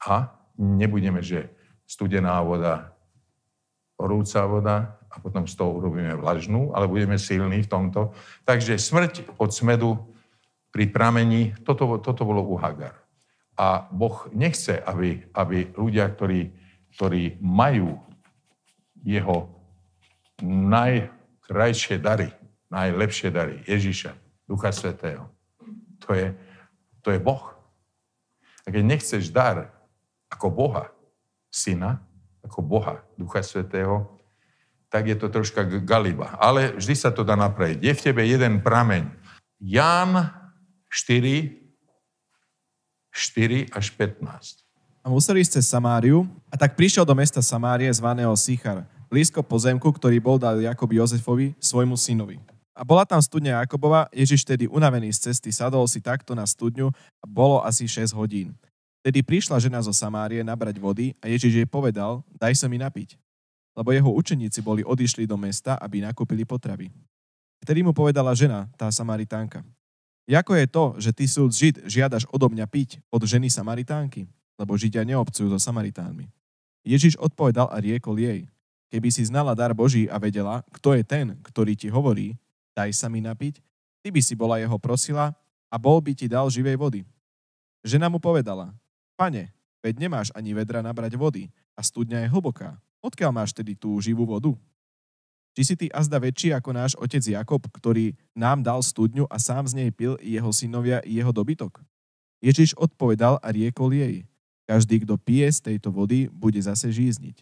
a 0.06 0.30
nebudeme, 0.62 1.26
že 1.26 1.50
studená 1.90 2.38
voda 2.46 2.94
horúca 3.98 4.46
voda 4.46 4.78
a 5.10 5.18
potom 5.18 5.50
z 5.50 5.58
toho 5.58 5.82
urobíme 5.82 6.14
vlažnú, 6.22 6.70
ale 6.78 6.86
budeme 6.86 7.18
silní 7.18 7.66
v 7.66 7.72
tomto. 7.72 8.14
Takže 8.46 8.78
smrť 8.78 9.42
od 9.42 9.50
smedu 9.50 9.98
pri 10.70 10.86
pramení, 10.94 11.58
toto, 11.66 11.98
toto 11.98 12.22
bolo 12.22 12.46
u 12.46 12.62
Hagar. 12.62 12.94
A 13.58 13.90
Boh 13.90 14.30
nechce, 14.38 14.78
aby, 14.78 15.26
aby 15.34 15.74
ľudia, 15.74 16.06
ktorí, 16.14 16.54
ktorí 16.94 17.42
majú 17.42 17.98
jeho 19.02 19.57
najkrajšie 20.42 21.98
dary, 21.98 22.30
najlepšie 22.70 23.30
dary, 23.34 23.64
Ježiša, 23.66 24.14
Ducha 24.46 24.72
Svetého, 24.72 25.28
to 26.04 26.14
je, 26.14 26.34
to 27.02 27.12
je 27.12 27.20
Boh. 27.20 27.58
A 28.64 28.72
keď 28.72 28.84
nechceš 28.84 29.32
dar 29.32 29.72
ako 30.28 30.52
Boha, 30.52 30.92
syna, 31.48 32.04
ako 32.44 32.60
Boha, 32.62 33.02
Ducha 33.16 33.42
Svetého, 33.42 34.08
tak 34.88 35.08
je 35.08 35.16
to 35.20 35.28
troška 35.28 35.68
galiba. 35.84 36.40
Ale 36.40 36.76
vždy 36.80 36.96
sa 36.96 37.12
to 37.12 37.24
dá 37.24 37.36
napraviť. 37.36 37.80
Je 37.84 37.94
v 37.96 38.04
tebe 38.04 38.24
jeden 38.24 38.64
prameň. 38.64 39.12
Ján 39.60 40.32
4, 40.88 41.60
4 43.12 43.68
až 43.74 43.86
15. 43.96 44.64
A 45.04 45.08
museli 45.08 45.44
ste 45.44 45.64
Samáriu, 45.64 46.28
a 46.52 46.56
tak 46.60 46.76
prišiel 46.76 47.08
do 47.08 47.16
mesta 47.16 47.40
Samárie 47.40 47.88
zvaného 47.92 48.32
Sichar, 48.36 48.84
blízko 49.08 49.42
pozemku, 49.42 49.88
ktorý 49.90 50.20
bol 50.20 50.38
dal 50.38 50.60
Jakob 50.60 50.92
Jozefovi, 50.92 51.56
svojmu 51.58 51.96
synovi. 51.96 52.38
A 52.78 52.86
bola 52.86 53.10
tam 53.10 53.18
studňa 53.18 53.66
Jakobova, 53.66 54.06
Ježiš 54.14 54.46
tedy 54.46 54.70
unavený 54.70 55.10
z 55.10 55.32
cesty 55.32 55.50
sadol 55.50 55.90
si 55.90 55.98
takto 55.98 56.38
na 56.38 56.46
studňu 56.46 56.94
a 56.94 57.26
bolo 57.26 57.66
asi 57.66 57.90
6 57.90 58.14
hodín. 58.14 58.54
Tedy 59.02 59.26
prišla 59.26 59.58
žena 59.58 59.82
zo 59.82 59.90
Samárie 59.90 60.46
nabrať 60.46 60.78
vody 60.78 61.18
a 61.18 61.26
Ježiš 61.26 61.64
jej 61.64 61.68
povedal, 61.68 62.22
daj 62.38 62.54
sa 62.54 62.70
mi 62.70 62.78
napiť. 62.78 63.18
Lebo 63.74 63.90
jeho 63.90 64.12
učeníci 64.14 64.62
boli 64.62 64.86
odišli 64.86 65.26
do 65.26 65.40
mesta, 65.42 65.74
aby 65.82 66.06
nakúpili 66.06 66.46
potravy. 66.46 66.94
Vtedy 67.66 67.82
mu 67.82 67.98
povedala 67.98 68.38
žena, 68.38 68.70
tá 68.78 68.94
Samaritánka. 68.94 69.66
Jako 70.28 70.60
je 70.60 70.66
to, 70.68 70.84
že 71.00 71.12
ty 71.16 71.26
sú 71.26 71.48
Žid, 71.48 71.88
žiadaš 71.88 72.28
odo 72.30 72.52
mňa 72.52 72.68
piť 72.68 73.00
od 73.10 73.24
ženy 73.24 73.48
Samaritánky? 73.48 74.28
Lebo 74.60 74.76
Židia 74.76 75.08
neobcujú 75.08 75.50
so 75.50 75.58
Samaritánmi. 75.62 76.28
Ježiš 76.84 77.16
odpovedal 77.16 77.72
a 77.72 77.78
riekol 77.80 78.20
jej, 78.20 78.50
keby 78.88 79.10
si 79.12 79.24
znala 79.28 79.56
dar 79.56 79.72
Boží 79.76 80.08
a 80.08 80.20
vedela, 80.20 80.64
kto 80.72 80.96
je 80.96 81.04
ten, 81.04 81.36
ktorý 81.44 81.76
ti 81.76 81.92
hovorí, 81.92 82.36
daj 82.76 82.94
sa 82.96 83.08
mi 83.12 83.20
napiť, 83.20 83.60
ty 84.04 84.08
by 84.14 84.22
si 84.24 84.34
bola 84.38 84.62
jeho 84.62 84.78
prosila 84.80 85.36
a 85.68 85.76
bol 85.76 86.00
by 86.00 86.16
ti 86.16 86.32
dal 86.32 86.48
živej 86.48 86.80
vody. 86.80 87.02
Žena 87.84 88.08
mu 88.08 88.20
povedala, 88.20 88.72
Pane, 89.18 89.50
veď 89.82 90.08
nemáš 90.08 90.30
ani 90.38 90.54
vedra 90.54 90.86
nabrať 90.86 91.18
vody 91.18 91.50
a 91.74 91.82
studňa 91.82 92.26
je 92.26 92.32
hlboká. 92.32 92.78
Odkiaľ 93.02 93.32
máš 93.34 93.52
tedy 93.54 93.74
tú 93.74 93.98
živú 93.98 94.30
vodu? 94.30 94.54
Či 95.58 95.62
si 95.66 95.74
ty 95.74 95.88
azda 95.90 96.22
väčší 96.22 96.54
ako 96.54 96.70
náš 96.70 96.94
otec 97.02 97.26
Jakob, 97.26 97.66
ktorý 97.66 98.14
nám 98.38 98.62
dal 98.62 98.78
studňu 98.86 99.26
a 99.26 99.42
sám 99.42 99.66
z 99.66 99.74
nej 99.74 99.90
pil 99.90 100.14
jeho 100.22 100.54
synovia 100.54 101.02
i 101.02 101.18
jeho 101.18 101.34
dobytok? 101.34 101.82
Ježiš 102.38 102.78
odpovedal 102.78 103.42
a 103.42 103.50
riekol 103.50 103.90
jej, 103.90 104.30
každý, 104.70 105.02
kto 105.02 105.18
pije 105.18 105.50
z 105.50 105.60
tejto 105.74 105.90
vody, 105.90 106.30
bude 106.30 106.62
zase 106.62 106.94
žízniť. 106.94 107.42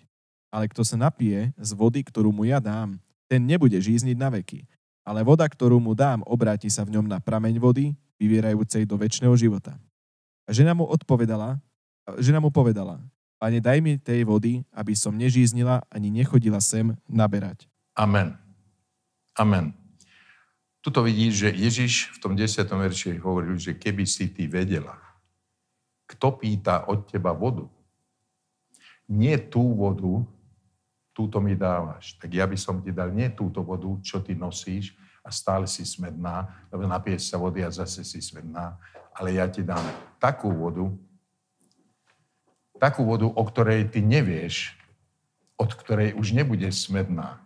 Ale 0.56 0.72
kto 0.72 0.88
sa 0.88 0.96
napije 0.96 1.52
z 1.60 1.72
vody, 1.76 2.00
ktorú 2.00 2.32
mu 2.32 2.48
ja 2.48 2.64
dám, 2.64 2.96
ten 3.28 3.44
nebude 3.44 3.76
žízniť 3.76 4.16
na 4.16 4.32
veky. 4.32 4.64
Ale 5.04 5.28
voda, 5.28 5.44
ktorú 5.44 5.84
mu 5.84 5.92
dám, 5.92 6.24
obráti 6.24 6.72
sa 6.72 6.88
v 6.88 6.96
ňom 6.96 7.12
na 7.12 7.20
prameň 7.20 7.60
vody, 7.60 7.92
vyvierajúcej 8.16 8.88
do 8.88 8.96
väčšného 8.96 9.36
života. 9.36 9.76
A 10.48 10.56
žena 10.56 10.72
mu 10.72 10.88
odpovedala, 10.88 11.60
žena 12.24 12.40
mu 12.40 12.48
povedala, 12.56 13.04
Pane, 13.36 13.60
daj 13.60 13.84
mi 13.84 14.00
tej 14.00 14.24
vody, 14.24 14.64
aby 14.72 14.96
som 14.96 15.12
nežíznila 15.12 15.84
ani 15.92 16.08
nechodila 16.08 16.64
sem 16.64 16.96
naberať. 17.04 17.68
Amen. 17.92 18.40
Amen. 19.36 19.76
Tuto 20.80 21.04
vidíš, 21.04 21.34
že 21.44 21.50
Ježiš 21.52 21.94
v 22.16 22.18
tom 22.24 22.34
10. 22.40 22.64
verši 22.64 23.20
hovoril, 23.20 23.60
že 23.60 23.76
keby 23.76 24.08
si 24.08 24.32
ty 24.32 24.48
vedela, 24.48 24.96
kto 26.08 26.40
pýta 26.40 26.88
od 26.88 27.04
teba 27.12 27.36
vodu, 27.36 27.68
nie 29.12 29.36
tú 29.38 29.76
vodu, 29.76 30.24
túto 31.16 31.40
mi 31.40 31.56
dávaš, 31.56 32.20
tak 32.20 32.36
ja 32.36 32.44
by 32.44 32.60
som 32.60 32.84
ti 32.84 32.92
dal 32.92 33.16
nie 33.16 33.32
túto 33.32 33.64
vodu, 33.64 33.88
čo 34.04 34.20
ty 34.20 34.36
nosíš 34.36 34.92
a 35.24 35.32
stále 35.32 35.64
si 35.64 35.88
smedná, 35.88 36.68
lebo 36.68 36.84
napieš 36.84 37.32
sa 37.32 37.40
vody 37.40 37.64
a 37.64 37.72
zase 37.72 38.04
si 38.04 38.20
smedná, 38.20 38.76
ale 39.16 39.40
ja 39.40 39.48
ti 39.48 39.64
dám 39.64 39.82
takú 40.20 40.52
vodu, 40.52 40.92
takú 42.76 43.08
vodu, 43.08 43.32
o 43.32 43.44
ktorej 43.48 43.88
ty 43.88 44.04
nevieš, 44.04 44.76
od 45.56 45.72
ktorej 45.72 46.20
už 46.20 46.36
nebudeš 46.36 46.92
smedná. 46.92 47.40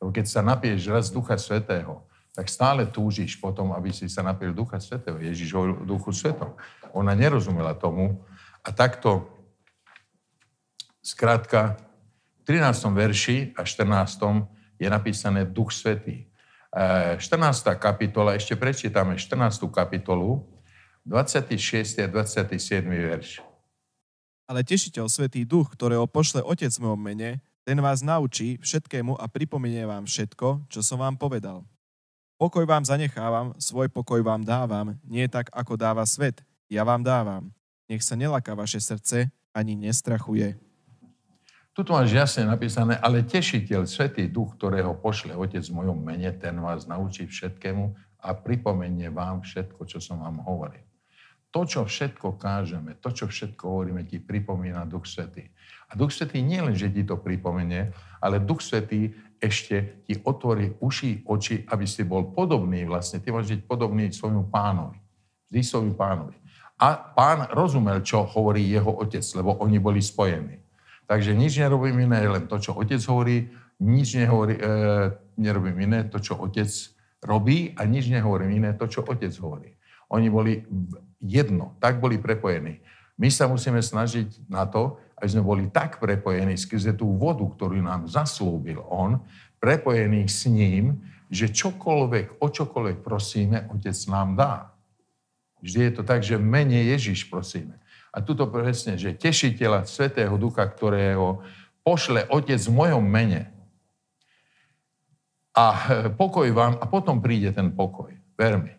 Lebo 0.00 0.16
keď 0.16 0.24
sa 0.24 0.40
napieš 0.40 0.88
raz 0.88 1.12
Ducha 1.12 1.36
Svetého, 1.36 2.00
tak 2.32 2.48
stále 2.48 2.88
túžiš 2.88 3.36
potom, 3.36 3.76
aby 3.76 3.92
si 3.92 4.08
sa 4.08 4.24
napiel 4.24 4.56
Ducha 4.56 4.80
Svetého. 4.80 5.20
Ježiš 5.20 5.52
hovoril 5.52 5.84
Duchu 5.84 6.08
Svetom. 6.08 6.56
Ona 6.96 7.12
nerozumela 7.12 7.76
tomu 7.76 8.24
a 8.64 8.72
takto 8.72 9.28
zkrátka 11.04 11.76
13. 12.50 12.90
verši 12.90 13.54
a 13.54 13.62
14. 13.62 14.42
je 14.74 14.90
napísané 14.90 15.46
Duch 15.46 15.70
Svetý. 15.70 16.26
14. 16.74 17.22
E, 17.22 17.78
kapitola, 17.78 18.34
ešte 18.34 18.58
prečítame 18.58 19.14
14. 19.14 19.70
kapitolu, 19.70 20.50
26. 21.06 22.02
a 22.02 22.10
27. 22.10 22.58
verš. 22.90 23.38
Ale 24.50 24.66
tešiteľ 24.66 25.06
Svetý 25.06 25.46
Duch, 25.46 25.70
ktorého 25.78 26.10
pošle 26.10 26.42
Otec 26.42 26.74
v 26.74 26.90
mojom 26.90 26.98
mene, 26.98 27.38
ten 27.62 27.78
vás 27.78 28.02
naučí 28.02 28.58
všetkému 28.58 29.14
a 29.14 29.30
pripomenie 29.30 29.86
vám 29.86 30.10
všetko, 30.10 30.66
čo 30.66 30.82
som 30.82 30.98
vám 30.98 31.14
povedal. 31.22 31.62
Pokoj 32.34 32.66
vám 32.66 32.82
zanechávam, 32.82 33.54
svoj 33.62 33.94
pokoj 33.94 34.26
vám 34.26 34.42
dávam, 34.42 34.98
nie 35.06 35.30
tak, 35.30 35.54
ako 35.54 35.78
dáva 35.78 36.02
svet, 36.02 36.42
ja 36.66 36.82
vám 36.82 37.06
dávam. 37.06 37.54
Nech 37.86 38.02
sa 38.02 38.18
nelaká 38.18 38.58
vaše 38.58 38.82
srdce, 38.82 39.30
ani 39.54 39.78
nestrachuje. 39.78 40.69
Tuto 41.70 41.94
máš 41.94 42.10
jasne 42.12 42.44
napísané, 42.50 42.98
ale 42.98 43.22
tešiteľ, 43.22 43.86
Svetý 43.86 44.26
Duch, 44.26 44.58
ktorého 44.58 44.98
pošle 44.98 45.38
Otec 45.38 45.62
v 45.62 45.76
mojom 45.80 45.98
mene, 46.02 46.34
ten 46.34 46.58
vás 46.58 46.84
naučí 46.84 47.30
všetkému 47.30 47.94
a 48.20 48.34
pripomenie 48.34 49.08
vám 49.08 49.46
všetko, 49.46 49.86
čo 49.86 50.02
som 50.02 50.20
vám 50.20 50.42
hovoril 50.42 50.90
to, 51.50 51.66
čo 51.66 51.82
všetko 51.82 52.38
kážeme, 52.38 52.94
to, 53.02 53.10
čo 53.10 53.26
všetko 53.26 53.62
hovoríme, 53.66 54.06
ti 54.06 54.22
pripomína 54.22 54.86
Duch 54.86 55.10
Svetý. 55.10 55.50
A 55.90 55.98
Duch 55.98 56.14
Svetý 56.14 56.38
nie 56.46 56.62
len, 56.62 56.78
že 56.78 56.90
ti 56.94 57.02
to 57.02 57.18
pripomenie, 57.18 57.90
ale 58.22 58.38
Duch 58.38 58.62
Svetý 58.62 59.10
ešte 59.42 60.06
ti 60.06 60.14
otvorí 60.22 60.78
uši, 60.78 61.26
oči, 61.26 61.66
aby 61.66 61.84
si 61.90 62.06
bol 62.06 62.30
podobný 62.30 62.86
vlastne. 62.86 63.18
Ty 63.18 63.34
môžeš 63.34 63.50
byť 63.58 63.62
podobný 63.66 64.06
svojmu 64.14 64.46
pánovi. 64.46 65.02
Vždy 65.50 65.60
svojmu 65.66 65.94
pánovi. 65.98 66.38
A 66.80 66.94
pán 66.96 67.50
rozumel, 67.50 68.00
čo 68.06 68.22
hovorí 68.24 68.62
jeho 68.70 68.94
otec, 68.94 69.26
lebo 69.34 69.58
oni 69.58 69.82
boli 69.82 69.98
spojení. 69.98 70.62
Takže 71.10 71.34
nič 71.34 71.58
nerobím 71.58 72.06
iné, 72.06 72.22
len 72.22 72.46
to, 72.46 72.62
čo 72.62 72.78
otec 72.78 73.02
hovorí, 73.10 73.50
nič 73.82 74.14
nehovorí, 74.14 74.54
e, 74.54 74.62
nerobím 75.42 75.90
iné, 75.90 76.06
to, 76.06 76.22
čo 76.22 76.38
otec 76.38 76.70
robí 77.18 77.74
a 77.74 77.82
nič 77.82 78.06
nehovorím 78.06 78.62
iné, 78.62 78.70
to, 78.78 78.86
čo 78.86 79.02
otec 79.02 79.34
hovorí. 79.42 79.74
Oni 80.14 80.30
boli 80.30 80.62
jedno, 81.18 81.74
tak 81.82 81.98
boli 81.98 82.22
prepojení. 82.22 82.78
My 83.18 83.26
sa 83.26 83.50
musíme 83.50 83.82
snažiť 83.82 84.46
na 84.46 84.70
to, 84.70 85.02
aby 85.18 85.26
sme 85.26 85.42
boli 85.42 85.66
tak 85.66 85.98
prepojení 85.98 86.54
skrze 86.54 86.94
tú 86.94 87.18
vodu, 87.18 87.42
ktorú 87.42 87.82
nám 87.82 88.06
zaslúbil 88.06 88.78
On, 88.86 89.18
prepojení 89.58 90.30
s 90.30 90.46
ním, 90.46 91.02
že 91.26 91.50
čokoľvek, 91.50 92.38
o 92.38 92.46
čokoľvek 92.46 93.02
prosíme, 93.02 93.66
Otec 93.66 93.98
nám 94.06 94.38
dá. 94.38 94.54
Vždy 95.58 95.90
je 95.90 95.92
to 95.92 96.02
tak, 96.06 96.22
že 96.22 96.38
mene 96.38 96.86
Ježiš 96.86 97.26
prosíme. 97.26 97.82
A 98.10 98.18
tuto 98.26 98.50
presne, 98.50 98.98
že 98.98 99.14
tešiteľa 99.14 99.86
Svetého 99.86 100.34
Ducha, 100.34 100.66
ktorého 100.66 101.46
pošle 101.86 102.26
Otec 102.26 102.58
v 102.58 102.74
mojom 102.74 103.04
mene. 103.06 103.54
A 105.54 105.66
e, 105.70 105.78
pokoj 106.10 106.46
vám, 106.50 106.78
a 106.78 106.84
potom 106.90 107.22
príde 107.22 107.54
ten 107.54 107.70
pokoj. 107.70 108.10
Ver 108.34 108.58
mi. 108.58 108.74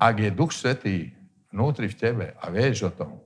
Ak 0.00 0.16
je 0.16 0.32
Duch 0.32 0.56
Svetý 0.56 1.12
vnútri 1.52 1.92
v 1.92 1.98
tebe 2.00 2.26
a 2.40 2.48
vieš 2.48 2.88
o 2.88 2.92
tom, 2.92 3.20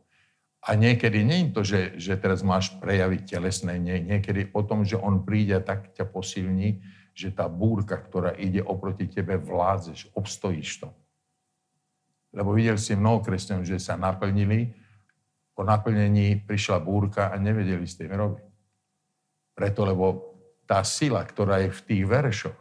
a 0.64 0.80
niekedy 0.80 1.20
nie 1.28 1.44
je 1.44 1.52
to, 1.52 1.60
že, 1.62 1.80
že 2.00 2.14
teraz 2.16 2.40
máš 2.40 2.72
prejaviť 2.80 3.36
telesné, 3.36 3.76
nie, 3.76 4.00
niekedy 4.00 4.48
o 4.56 4.64
tom, 4.64 4.80
že 4.88 4.96
on 4.96 5.20
príde 5.20 5.60
tak 5.60 5.92
ťa 5.92 6.08
posilní, 6.08 6.80
že 7.12 7.28
tá 7.30 7.46
búrka, 7.52 8.00
ktorá 8.00 8.32
ide 8.32 8.64
oproti 8.64 9.04
tebe, 9.06 9.36
vládzeš, 9.36 10.16
obstojíš 10.16 10.82
to. 10.82 10.88
Lebo 12.32 12.56
videl 12.56 12.80
si 12.80 12.96
mnoho 12.96 13.20
kresťanov, 13.20 13.68
že 13.68 13.76
sa 13.76 13.94
naplnili, 14.00 14.72
po 15.54 15.62
naplnení 15.62 16.42
prišla 16.42 16.82
búrka 16.82 17.30
a 17.30 17.38
nevedeli 17.38 17.86
s 17.86 17.94
tým 17.94 18.10
robiť. 18.10 18.46
Preto, 19.54 19.86
lebo 19.86 20.34
tá 20.66 20.82
sila, 20.82 21.22
ktorá 21.22 21.62
je 21.62 21.70
v 21.70 21.80
tých 21.86 22.04
veršoch, 22.04 22.60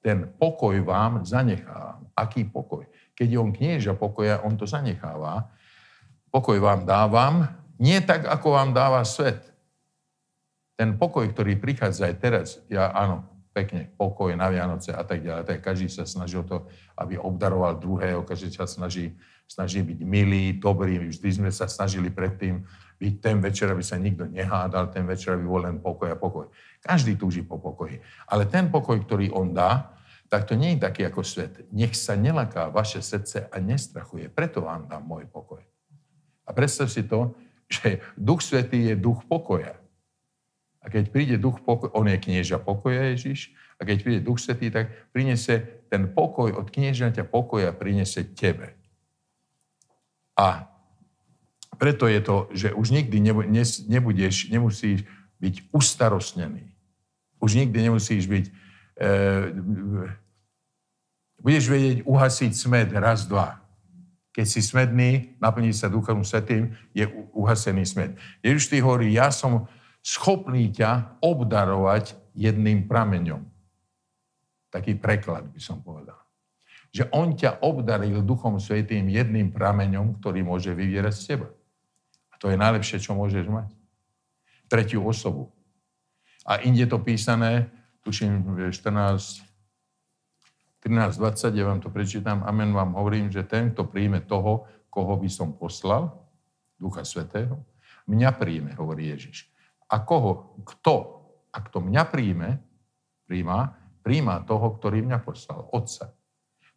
ten 0.00 0.30
pokoj 0.30 0.78
vám 0.80 1.26
zanechávam. 1.26 2.08
Aký 2.16 2.46
pokoj? 2.48 2.88
Keď 3.12 3.28
je 3.28 3.38
on 3.38 3.52
knieža 3.52 3.92
pokoja, 3.98 4.40
on 4.46 4.56
to 4.56 4.64
zanecháva 4.64 5.50
Pokoj 6.30 6.62
vám 6.62 6.86
dávam, 6.86 7.42
nie 7.82 7.98
tak, 8.06 8.22
ako 8.22 8.54
vám 8.54 8.70
dáva 8.70 9.02
svet. 9.02 9.50
Ten 10.78 10.94
pokoj, 10.94 11.26
ktorý 11.26 11.58
prichádza 11.58 12.06
aj 12.06 12.14
teraz, 12.22 12.46
ja 12.70 12.94
áno, 12.94 13.26
pekne, 13.50 13.90
pokoj 13.98 14.30
na 14.38 14.46
Vianoce 14.46 14.94
a 14.94 15.02
tak 15.02 15.26
ďalej, 15.26 15.42
tak 15.42 15.58
každý 15.58 15.90
sa 15.90 16.06
snaží 16.06 16.38
o 16.38 16.46
to, 16.46 16.70
aby 16.94 17.18
obdaroval 17.18 17.82
druhého, 17.82 18.22
každý 18.22 18.54
sa 18.54 18.70
snaží, 18.70 19.18
snaží 19.50 19.82
byť 19.82 19.98
milý, 20.06 20.54
dobrý, 20.54 21.10
vždy 21.10 21.42
sme 21.42 21.50
sa 21.50 21.66
snažili 21.66 22.06
predtým 22.14 22.62
byť 23.02 23.14
ten 23.18 23.42
večer, 23.42 23.66
aby 23.66 23.82
sa 23.82 23.98
nikto 23.98 24.30
nehádal, 24.30 24.94
ten 24.94 25.02
večer, 25.02 25.34
aby 25.34 25.42
bol 25.42 25.66
len 25.66 25.82
pokoj 25.82 26.06
a 26.06 26.14
pokoj. 26.14 26.46
Každý 26.78 27.18
túži 27.18 27.42
po 27.42 27.58
pokoji. 27.58 27.98
Ale 28.30 28.46
ten 28.46 28.70
pokoj, 28.70 28.94
ktorý 29.02 29.34
on 29.34 29.50
dá, 29.50 29.90
tak 30.30 30.46
to 30.46 30.54
nie 30.54 30.78
je 30.78 30.86
taký 30.86 31.02
ako 31.10 31.26
svet. 31.26 31.66
Nech 31.74 31.98
sa 31.98 32.14
nelaká 32.14 32.70
vaše 32.70 33.02
srdce 33.02 33.50
a 33.50 33.56
nestrachuje. 33.58 34.30
Preto 34.30 34.62
vám 34.62 34.86
dám 34.86 35.02
môj 35.02 35.26
pokoj. 35.26 35.58
A 36.46 36.54
predstav 36.54 36.86
si 36.86 37.02
to, 37.02 37.34
že 37.66 37.98
Duch 38.14 38.46
Svetý 38.46 38.90
je 38.90 38.94
duch 38.94 39.26
pokoja. 39.26 39.74
A 40.80 40.86
keď 40.86 41.10
príde 41.10 41.36
duch 41.42 41.58
pokoja, 41.66 41.90
on 41.98 42.06
je 42.06 42.18
knieža 42.22 42.62
pokoja 42.62 43.10
Ježiš, 43.10 43.50
a 43.80 43.88
keď 43.88 43.96
príde 44.04 44.20
duch 44.22 44.38
Svetý, 44.38 44.68
tak 44.70 44.92
prinese 45.10 45.82
ten 45.88 46.12
pokoj 46.12 46.52
od 46.52 46.68
kniežaťa 46.68 47.24
pokoja, 47.26 47.72
prinese 47.72 48.22
tebe. 48.36 48.79
A 50.40 50.64
preto 51.76 52.08
je 52.08 52.20
to, 52.24 52.36
že 52.56 52.72
už 52.72 52.96
nikdy 52.96 53.20
nebudeš, 53.88 54.48
nemusíš 54.48 55.04
byť 55.40 55.54
ustarostnený. 55.72 56.64
Už 57.40 57.60
nikdy 57.60 57.88
nemusíš 57.88 58.24
byť... 58.24 58.44
E, 59.00 59.10
budeš 61.40 61.64
vedieť 61.68 61.98
uhasiť 62.04 62.52
smed 62.52 62.88
raz, 62.96 63.24
dva. 63.24 63.60
Keď 64.32 64.46
si 64.46 64.60
smedný, 64.60 65.36
naplní 65.40 65.72
sa 65.72 65.88
Duchom 65.92 66.24
Svetým, 66.24 66.76
je 66.92 67.08
uhasený 67.32 67.84
smed. 67.88 68.16
Ježiš 68.44 68.68
ty 68.68 68.76
hovorí, 68.84 69.12
ja 69.12 69.32
som 69.32 69.68
schopný 70.00 70.72
ťa 70.72 71.20
obdarovať 71.20 72.16
jedným 72.36 72.88
prameňom. 72.88 73.44
Taký 74.70 74.96
preklad 74.96 75.48
by 75.50 75.60
som 75.60 75.80
povedal. 75.80 76.16
Že 76.90 77.04
on 77.14 77.38
ťa 77.38 77.62
obdaril 77.62 78.22
Duchom 78.26 78.58
Svetým 78.58 79.06
jedným 79.06 79.54
prameňom, 79.54 80.18
ktorý 80.18 80.42
môže 80.42 80.74
vyvierať 80.74 81.14
z 81.14 81.22
teba. 81.34 81.48
A 82.30 82.34
to 82.38 82.50
je 82.50 82.58
najlepšie, 82.58 82.98
čo 82.98 83.14
môžeš 83.14 83.46
mať. 83.46 83.70
Tretiu 84.66 85.06
osobu. 85.06 85.54
A 86.46 86.58
inde 86.62 86.86
to 86.90 86.98
písané, 86.98 87.70
tuším 88.02 88.42
14, 88.72 89.46
13.20, 90.80 91.60
ja 91.60 91.64
vám 91.68 91.80
to 91.84 91.92
prečítam, 91.92 92.40
amen 92.42 92.72
vám 92.72 92.96
hovorím, 92.96 93.28
že 93.28 93.44
ten, 93.44 93.70
kto 93.70 93.84
príjme 93.84 94.24
toho, 94.24 94.64
koho 94.88 95.14
by 95.20 95.28
som 95.28 95.52
poslal, 95.52 96.26
Ducha 96.80 97.04
Svetého, 97.04 97.60
mňa 98.08 98.30
príjme, 98.40 98.72
hovorí 98.80 99.12
Ježiš. 99.12 99.46
A 99.92 100.00
koho, 100.00 100.56
kto, 100.64 101.20
a 101.52 101.58
kto 101.60 101.84
mňa 101.84 102.02
príjme, 102.08 102.64
príjma, 103.28 103.76
príjma 104.00 104.40
toho, 104.48 104.72
ktorý 104.80 105.04
mňa 105.04 105.18
poslal, 105.20 105.68
Otca. 105.70 106.16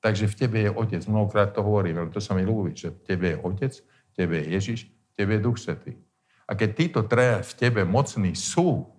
Takže 0.03 0.27
v 0.27 0.35
tebe 0.35 0.57
je 0.59 0.69
Otec. 0.75 0.99
Mnohokrát 1.07 1.55
to 1.55 1.63
hovorím, 1.63 2.03
ale 2.03 2.11
to 2.11 2.19
sa 2.19 2.35
mi 2.35 2.43
ľúbi, 2.43 2.75
že 2.75 2.91
v 2.91 2.99
tebe 3.07 3.25
je 3.31 3.37
Otec, 3.39 3.73
v 3.79 4.13
tebe 4.19 4.35
je 4.35 4.45
Ježiš, 4.51 4.79
v 4.91 5.13
tebe 5.15 5.31
je 5.39 5.43
Duch 5.47 5.55
Svetý. 5.55 5.95
A 6.43 6.59
keď 6.59 6.69
títo 6.75 6.99
traja 7.07 7.39
v 7.39 7.53
tebe 7.55 7.81
mocní 7.87 8.35
sú, 8.35 8.91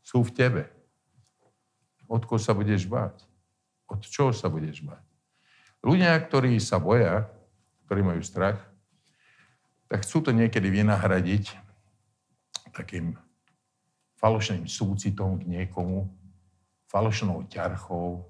sú 0.00 0.24
v 0.24 0.32
tebe, 0.32 0.62
od 2.08 2.24
koho 2.24 2.40
sa 2.40 2.56
budeš 2.56 2.88
báť? 2.88 3.20
Od 3.84 4.00
čoho 4.00 4.32
sa 4.32 4.48
budeš 4.48 4.80
bať? 4.80 5.04
Ľudia, 5.84 6.16
ktorí 6.16 6.56
sa 6.56 6.80
boja, 6.80 7.28
ktorí 7.84 8.00
majú 8.00 8.24
strach, 8.24 8.64
tak 9.92 10.08
chcú 10.08 10.24
to 10.24 10.30
niekedy 10.32 10.72
vynahradiť 10.72 11.52
takým 12.72 13.12
falošným 14.16 14.64
súcitom 14.64 15.36
k 15.36 15.44
niekomu, 15.46 16.08
falošnou 16.88 17.44
ťarchou, 17.50 18.24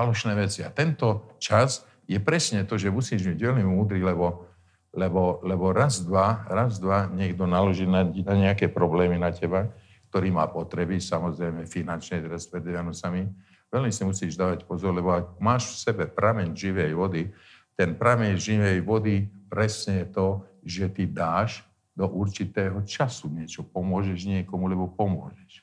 falošné 0.00 0.32
veci. 0.32 0.64
A 0.64 0.72
tento 0.72 1.36
čas 1.36 1.84
je 2.08 2.16
presne 2.16 2.64
to, 2.64 2.80
že 2.80 2.88
musíš 2.88 3.20
byť 3.20 3.36
veľmi 3.36 3.64
múdry, 3.68 4.00
lebo, 4.00 4.48
lebo, 4.96 5.44
lebo 5.44 5.76
raz, 5.76 6.00
dva, 6.00 6.48
raz, 6.48 6.80
dva 6.80 7.12
niekto 7.12 7.44
naloží 7.44 7.84
na, 7.84 8.08
na 8.08 8.34
nejaké 8.48 8.72
problémy 8.72 9.20
na 9.20 9.28
teba, 9.28 9.68
ktorý 10.08 10.32
má 10.32 10.48
potreby, 10.48 10.98
samozrejme 10.98 11.68
finančne 11.68 12.24
teraz 12.24 12.48
pred 12.48 12.64
Vianocami, 12.64 13.28
Veľmi 13.70 13.94
si 13.94 14.02
musíš 14.02 14.34
dávať 14.34 14.66
pozor, 14.66 14.90
lebo 14.90 15.14
ak 15.14 15.38
máš 15.38 15.70
v 15.70 15.76
sebe 15.78 16.04
prameň 16.10 16.58
živej 16.58 16.90
vody, 16.90 17.30
ten 17.78 17.94
prameň 17.94 18.34
živej 18.34 18.82
vody 18.82 19.30
presne 19.46 20.02
je 20.02 20.06
to, 20.10 20.28
že 20.66 20.90
ty 20.90 21.06
dáš 21.06 21.62
do 21.94 22.10
určitého 22.10 22.82
času 22.82 23.30
niečo. 23.30 23.62
Pomôžeš 23.62 24.26
niekomu, 24.26 24.66
lebo 24.66 24.90
pomôžeš. 24.90 25.62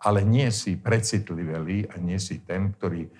Ale 0.00 0.24
nie 0.24 0.48
si 0.48 0.80
precitlivý 0.80 1.84
a 1.92 2.00
nie 2.00 2.16
si 2.16 2.40
ten, 2.40 2.72
ktorý, 2.72 3.12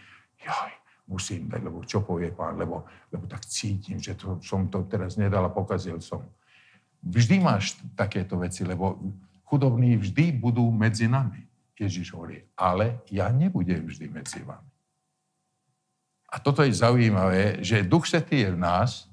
joj, 0.43 0.73
musím 1.09 1.49
dať, 1.49 1.61
lebo 1.65 1.85
čo 1.85 2.05
povie 2.05 2.31
pán, 2.31 2.61
lebo, 2.61 2.85
lebo 3.11 3.25
tak 3.27 3.49
cítim, 3.49 3.99
že 3.99 4.15
to, 4.15 4.39
som 4.45 4.69
to 4.69 4.85
teraz 4.85 5.17
nedal 5.17 5.45
a 5.49 5.53
pokazil 5.53 5.99
som. 6.05 6.23
Vždy 7.03 7.41
máš 7.41 7.79
takéto 7.95 8.37
veci, 8.37 8.67
lebo 8.67 8.99
chudobní 9.49 9.97
vždy 9.97 10.35
budú 10.37 10.69
medzi 10.69 11.09
nami. 11.09 11.49
Ježiš 11.79 12.11
hovorí, 12.11 12.43
ale 12.59 13.01
ja 13.09 13.31
nebudem 13.31 13.87
vždy 13.87 14.11
medzi 14.11 14.43
vami. 14.43 14.67
A 16.29 16.37
toto 16.43 16.61
je 16.61 16.75
zaujímavé, 16.75 17.65
že 17.65 17.87
Duch 17.87 18.05
Svetý 18.05 18.45
je 18.45 18.53
v 18.53 18.61
nás 18.61 19.09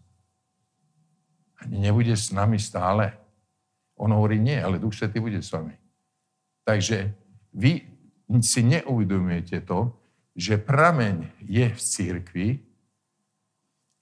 a 1.56 1.70
nebude 1.70 2.12
s 2.12 2.34
nami 2.34 2.60
stále. 2.60 3.16
On 3.96 4.12
hovorí, 4.12 4.36
nie, 4.42 4.60
ale 4.60 4.82
Duch 4.82 4.98
Svetý 4.98 5.24
bude 5.24 5.40
s 5.40 5.54
vami. 5.54 5.78
Takže 6.68 7.14
vy 7.54 7.88
si 8.42 8.62
neuvedomujete 8.66 9.64
to, 9.64 9.94
že 10.36 10.60
prameň 10.60 11.32
je 11.40 11.66
v 11.72 11.80
církvi 11.80 12.48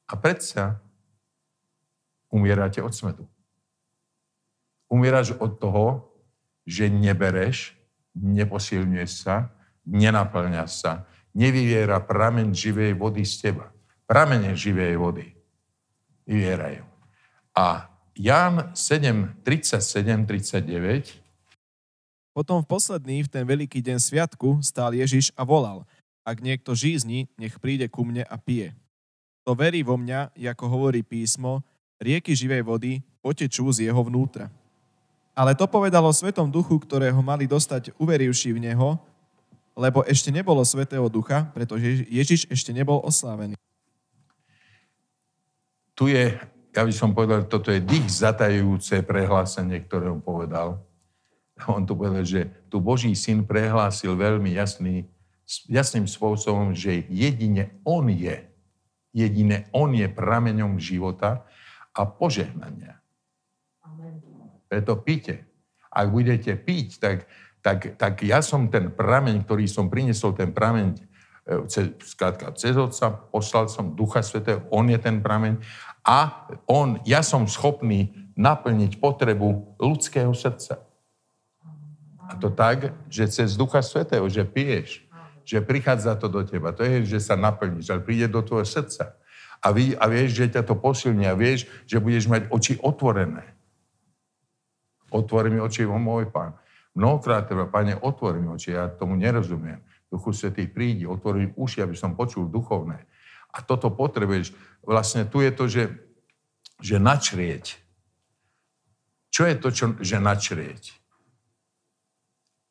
a 0.10 0.14
predsa 0.18 0.82
umierate 2.34 2.82
od 2.82 2.90
smetu. 2.90 3.26
Umieraš 4.90 5.38
od 5.38 5.62
toho, 5.62 5.86
že 6.66 6.90
nebereš 6.90 7.78
neposilňuje 8.14 9.08
sa, 9.10 9.50
nenaplňa 9.90 10.66
sa, 10.70 11.06
nevyviera 11.34 11.98
pramen 12.02 12.54
živej 12.54 12.94
vody 12.94 13.26
z 13.26 13.50
teba. 13.50 13.74
Pramene 14.06 14.54
živej 14.54 14.98
vody 15.02 15.34
vyvierajú. 16.30 16.86
A 17.58 17.90
Ján 18.14 18.70
7, 18.78 19.42
37, 19.42 20.30
39 20.30 21.18
Potom 22.34 22.62
v 22.62 22.68
posledný, 22.70 23.26
v 23.26 23.30
ten 23.30 23.42
veľký 23.46 23.82
deň 23.82 23.98
sviatku, 23.98 24.62
stál 24.62 24.94
Ježiš 24.94 25.34
a 25.34 25.42
volal, 25.42 25.86
ak 26.24 26.40
niekto 26.40 26.72
žízni, 26.74 27.28
nech 27.36 27.60
príde 27.60 27.92
ku 27.92 28.08
mne 28.08 28.24
a 28.24 28.36
pije. 28.40 28.72
To 29.44 29.52
verí 29.54 29.84
vo 29.84 30.00
mňa, 30.00 30.36
ako 30.56 30.66
hovorí 30.72 31.04
písmo, 31.04 31.62
rieky 32.00 32.32
živej 32.32 32.64
vody 32.64 33.04
potečú 33.20 33.68
z 33.76 33.92
jeho 33.92 34.00
vnútra. 34.04 34.48
Ale 35.36 35.58
to 35.58 35.68
povedalo 35.68 36.14
Svetom 36.16 36.48
Duchu, 36.48 36.80
ktorého 36.80 37.20
mali 37.20 37.44
dostať 37.44 37.92
uverivši 38.00 38.56
v 38.56 38.72
Neho, 38.72 38.90
lebo 39.74 40.06
ešte 40.06 40.30
nebolo 40.30 40.62
Svetého 40.62 41.10
Ducha, 41.10 41.50
pretože 41.52 42.06
Ježiš 42.08 42.46
ešte 42.48 42.70
nebol 42.72 43.02
oslávený. 43.02 43.58
Tu 45.98 46.14
je, 46.14 46.38
ja 46.74 46.82
by 46.86 46.94
som 46.94 47.14
povedal, 47.14 47.46
toto 47.50 47.74
je 47.74 47.82
dých 47.82 48.06
zatajujúce 48.10 49.02
prehlásenie, 49.06 49.82
ktoré 49.86 50.10
on 50.10 50.22
povedal. 50.22 50.82
On 51.70 51.82
tu 51.86 51.98
povedal, 51.98 52.26
že 52.26 52.50
tu 52.70 52.82
Boží 52.82 53.14
syn 53.14 53.46
prehlásil 53.46 54.14
veľmi 54.14 54.54
jasný, 54.58 55.06
jasným 55.70 56.10
spôsobom, 56.10 56.74
že 56.74 57.06
jedine 57.10 57.76
on 57.86 58.10
je, 58.10 58.48
jedine 59.14 59.70
on 59.72 59.94
je 59.94 60.10
prameňom 60.10 60.82
života 60.82 61.46
a 61.94 62.02
požehnania. 62.10 62.98
Preto 64.66 64.98
píte. 64.98 65.46
Ak 65.94 66.10
budete 66.10 66.58
piť, 66.58 66.98
tak, 66.98 67.18
tak, 67.62 67.94
tak 68.02 68.26
ja 68.26 68.42
som 68.42 68.66
ten 68.66 68.90
prameň, 68.90 69.46
ktorý 69.46 69.70
som 69.70 69.94
priniesol, 69.94 70.34
ten 70.34 70.50
prameň, 70.50 70.98
e, 71.46 71.86
skrátka 72.02 72.50
cez 72.58 72.74
Otca, 72.74 73.14
poslal 73.14 73.70
som 73.70 73.94
Ducha 73.94 74.26
Svetého, 74.26 74.66
On 74.74 74.82
je 74.90 74.98
ten 74.98 75.22
prameň 75.22 75.62
a 76.02 76.50
on, 76.66 76.98
ja 77.06 77.22
som 77.22 77.46
schopný 77.46 78.12
naplniť 78.34 78.98
potrebu 78.98 79.78
ľudského 79.78 80.34
srdca. 80.34 80.82
A 82.26 82.34
to 82.42 82.50
tak, 82.50 82.98
že 83.14 83.30
cez 83.30 83.54
Ducha 83.54 83.86
Svetého, 83.86 84.26
že 84.26 84.42
piješ, 84.42 85.06
že 85.44 85.60
prichádza 85.64 86.16
to 86.16 86.32
do 86.32 86.44
teba. 86.44 86.72
To 86.72 86.84
je, 86.84 87.04
že 87.06 87.20
sa 87.20 87.36
naplníš, 87.36 87.92
ale 87.92 88.02
príde 88.04 88.28
do 88.32 88.40
tvojho 88.44 88.68
srdca. 88.68 89.16
A, 89.64 89.72
ví, 89.72 89.96
a 89.96 90.08
vieš, 90.12 90.36
že 90.36 90.52
ťa 90.60 90.68
to 90.68 90.76
posilní 90.76 91.24
a 91.24 91.40
vieš, 91.40 91.68
že 91.88 92.04
budeš 92.04 92.28
mať 92.28 92.52
oči 92.52 92.76
otvorené. 92.84 93.48
Otvori 95.08 95.54
mi 95.54 95.64
oči, 95.64 95.88
môj 95.88 96.28
pán. 96.28 96.58
Mnohokrát 96.94 97.48
treba, 97.48 97.66
pane, 97.72 97.96
otvori 97.96 98.44
mi 98.44 98.52
oči, 98.52 98.76
ja 98.76 98.92
tomu 98.92 99.16
nerozumiem. 99.16 99.80
Duchu 100.12 100.36
Svetý, 100.36 100.70
prídi, 100.70 101.08
otvori 101.10 101.48
mi 101.48 101.50
uši, 101.58 101.82
aby 101.82 101.96
som 101.98 102.14
počul 102.14 102.52
duchovné. 102.52 103.08
A 103.54 103.62
toto 103.66 103.90
potrebuješ. 103.90 104.54
Vlastne 104.86 105.26
tu 105.26 105.42
je 105.42 105.52
to, 105.54 105.66
že, 105.66 105.84
že 106.78 107.02
načrieť. 107.02 107.82
Čo 109.34 109.50
je 109.50 109.56
to, 109.58 109.70
čo, 109.74 109.86
že 109.98 110.22
načrieť? 110.22 110.94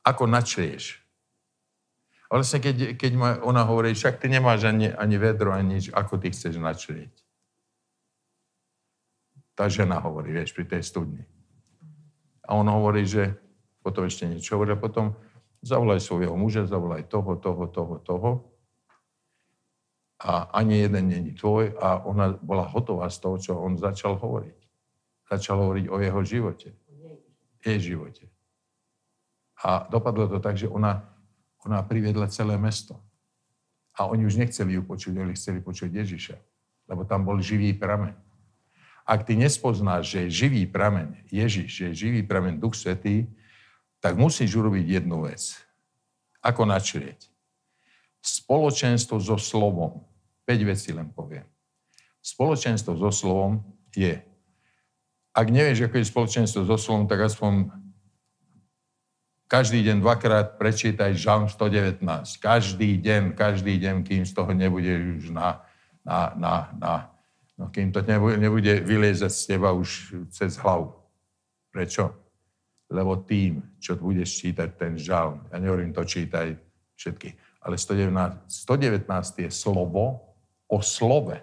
Ako 0.06 0.30
načrieš? 0.30 1.01
Vlastne, 2.32 2.64
keď, 2.64 2.96
keď 2.96 3.12
ma 3.12 3.36
ona 3.44 3.60
hovorí, 3.68 3.92
však 3.92 4.16
ty 4.16 4.32
nemáš 4.32 4.64
ani, 4.64 4.88
ani 4.88 5.20
vedro, 5.20 5.52
ani 5.52 5.76
nič, 5.76 5.92
ako 5.92 6.16
ty 6.16 6.32
chceš 6.32 6.56
načrieť? 6.56 7.12
Tá 9.52 9.68
žena 9.68 10.00
hovorí, 10.00 10.32
vieš, 10.32 10.56
pri 10.56 10.64
tej 10.64 10.80
studni. 10.80 11.28
A 12.48 12.56
on 12.56 12.64
hovorí, 12.72 13.04
že 13.04 13.36
potom 13.84 14.08
ešte 14.08 14.24
niečo 14.24 14.56
hovorí, 14.56 14.72
a 14.72 14.80
potom 14.80 15.12
zavolaj 15.60 16.00
svojho 16.00 16.32
muža, 16.32 16.64
zavolaj 16.64 17.04
toho, 17.04 17.36
toho, 17.36 17.68
toho, 17.68 17.94
toho. 18.00 18.30
A 20.24 20.48
ani 20.56 20.88
jeden 20.88 21.12
není 21.12 21.36
tvoj. 21.36 21.76
A 21.84 22.00
ona 22.00 22.32
bola 22.40 22.64
hotová 22.64 23.12
z 23.12 23.18
toho, 23.20 23.36
čo 23.36 23.52
on 23.60 23.76
začal 23.76 24.16
hovoriť. 24.16 24.58
Začal 25.28 25.60
hovoriť 25.68 25.84
o 25.92 25.96
jeho 26.00 26.20
živote. 26.24 26.72
Jej 27.60 27.92
živote. 27.92 28.24
A 29.62 29.84
dopadlo 29.86 30.32
to 30.32 30.40
tak, 30.40 30.56
že 30.56 30.66
ona, 30.66 31.11
ona 31.62 31.82
priviedla 31.82 32.26
celé 32.30 32.58
mesto. 32.58 32.98
A 33.94 34.08
oni 34.08 34.26
už 34.26 34.40
nechceli 34.40 34.74
ju 34.74 34.82
počuť, 34.82 35.14
oni 35.14 35.34
chceli 35.36 35.60
počuť 35.60 35.92
Ježiša. 35.92 36.36
Lebo 36.88 37.04
tam 37.04 37.22
bol 37.28 37.38
živý 37.38 37.76
prameň. 37.76 38.16
Ak 39.02 39.26
ty 39.26 39.34
nespoznáš, 39.34 40.14
že 40.14 40.18
je 40.26 40.46
živý 40.46 40.62
prameň 40.66 41.26
Ježiš, 41.28 41.68
že 41.70 41.84
je 41.90 41.98
živý 42.08 42.20
prameň 42.22 42.62
Duch 42.62 42.78
Svetý, 42.78 43.26
tak 44.02 44.18
musíš 44.18 44.54
urobiť 44.54 45.02
jednu 45.02 45.26
vec. 45.26 45.58
Ako 46.42 46.66
načrieť? 46.66 47.30
Spoločenstvo 48.22 49.18
so 49.18 49.38
slovom. 49.38 50.06
5 50.46 50.70
vecí 50.70 50.90
len 50.90 51.10
poviem. 51.10 51.46
Spoločenstvo 52.22 52.94
so 52.98 53.10
slovom 53.10 53.62
je, 53.94 54.22
ak 55.34 55.46
nevieš, 55.50 55.86
ako 55.86 55.98
je 55.98 56.10
spoločenstvo 56.10 56.60
so 56.66 56.78
slovom, 56.78 57.10
tak 57.10 57.26
aspoň 57.26 57.70
každý 59.52 59.84
deň 59.84 60.00
dvakrát 60.00 60.56
prečítaj 60.56 61.12
Žalm 61.12 61.44
119. 61.52 62.00
Každý 62.40 62.96
deň, 62.96 63.36
každý 63.36 63.76
deň, 63.76 64.00
kým 64.00 64.24
z 64.24 64.32
toho 64.32 64.48
nebudeš 64.56 65.20
už 65.20 65.36
na, 65.36 65.60
na, 66.08 66.32
na, 66.40 66.54
na 66.80 67.12
No 67.60 67.68
kým 67.68 67.92
to 67.92 68.00
nebude, 68.00 68.40
nebude 68.40 68.80
vyliezať 68.80 69.28
z 69.28 69.42
teba 69.54 69.76
už 69.76 70.16
cez 70.32 70.56
hlavu. 70.56 70.96
Prečo? 71.68 72.16
Lebo 72.88 73.20
tým, 73.20 73.60
čo 73.76 73.94
budeš 74.00 74.40
čítať 74.40 74.68
ten 74.72 74.96
žalm, 74.96 75.44
ja 75.52 75.60
nehovorím 75.60 75.92
to 75.92 76.00
čítaj 76.00 76.56
všetky, 76.96 77.36
ale 77.62 77.76
119, 77.76 78.48
119 78.48 79.04
je 79.36 79.50
slovo 79.52 80.32
o 80.64 80.78
slove. 80.80 81.38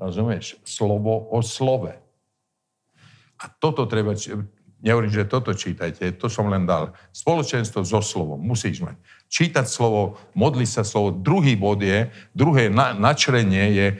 Rozumieš? 0.00 0.56
Slovo 0.64 1.28
o 1.28 1.38
slove. 1.44 1.94
A 3.38 3.44
toto 3.60 3.84
treba, 3.86 4.16
nehovorím, 4.82 5.10
že 5.10 5.28
toto 5.28 5.54
čítajte, 5.54 6.14
to 6.18 6.30
som 6.30 6.50
len 6.50 6.66
dal. 6.66 6.94
Spoločenstvo 7.10 7.82
so 7.82 8.02
slovom 8.02 8.38
musíš 8.38 8.82
mať 8.82 8.96
čítať 9.28 9.66
slovo, 9.68 10.16
modliť 10.32 10.68
sa 10.68 10.82
slovo. 10.82 11.12
Druhý 11.12 11.54
bod 11.54 11.84
je, 11.84 12.08
druhé 12.32 12.72
na, 12.72 12.96
načrenie 12.96 13.64
je 13.76 13.86
e, 13.92 13.96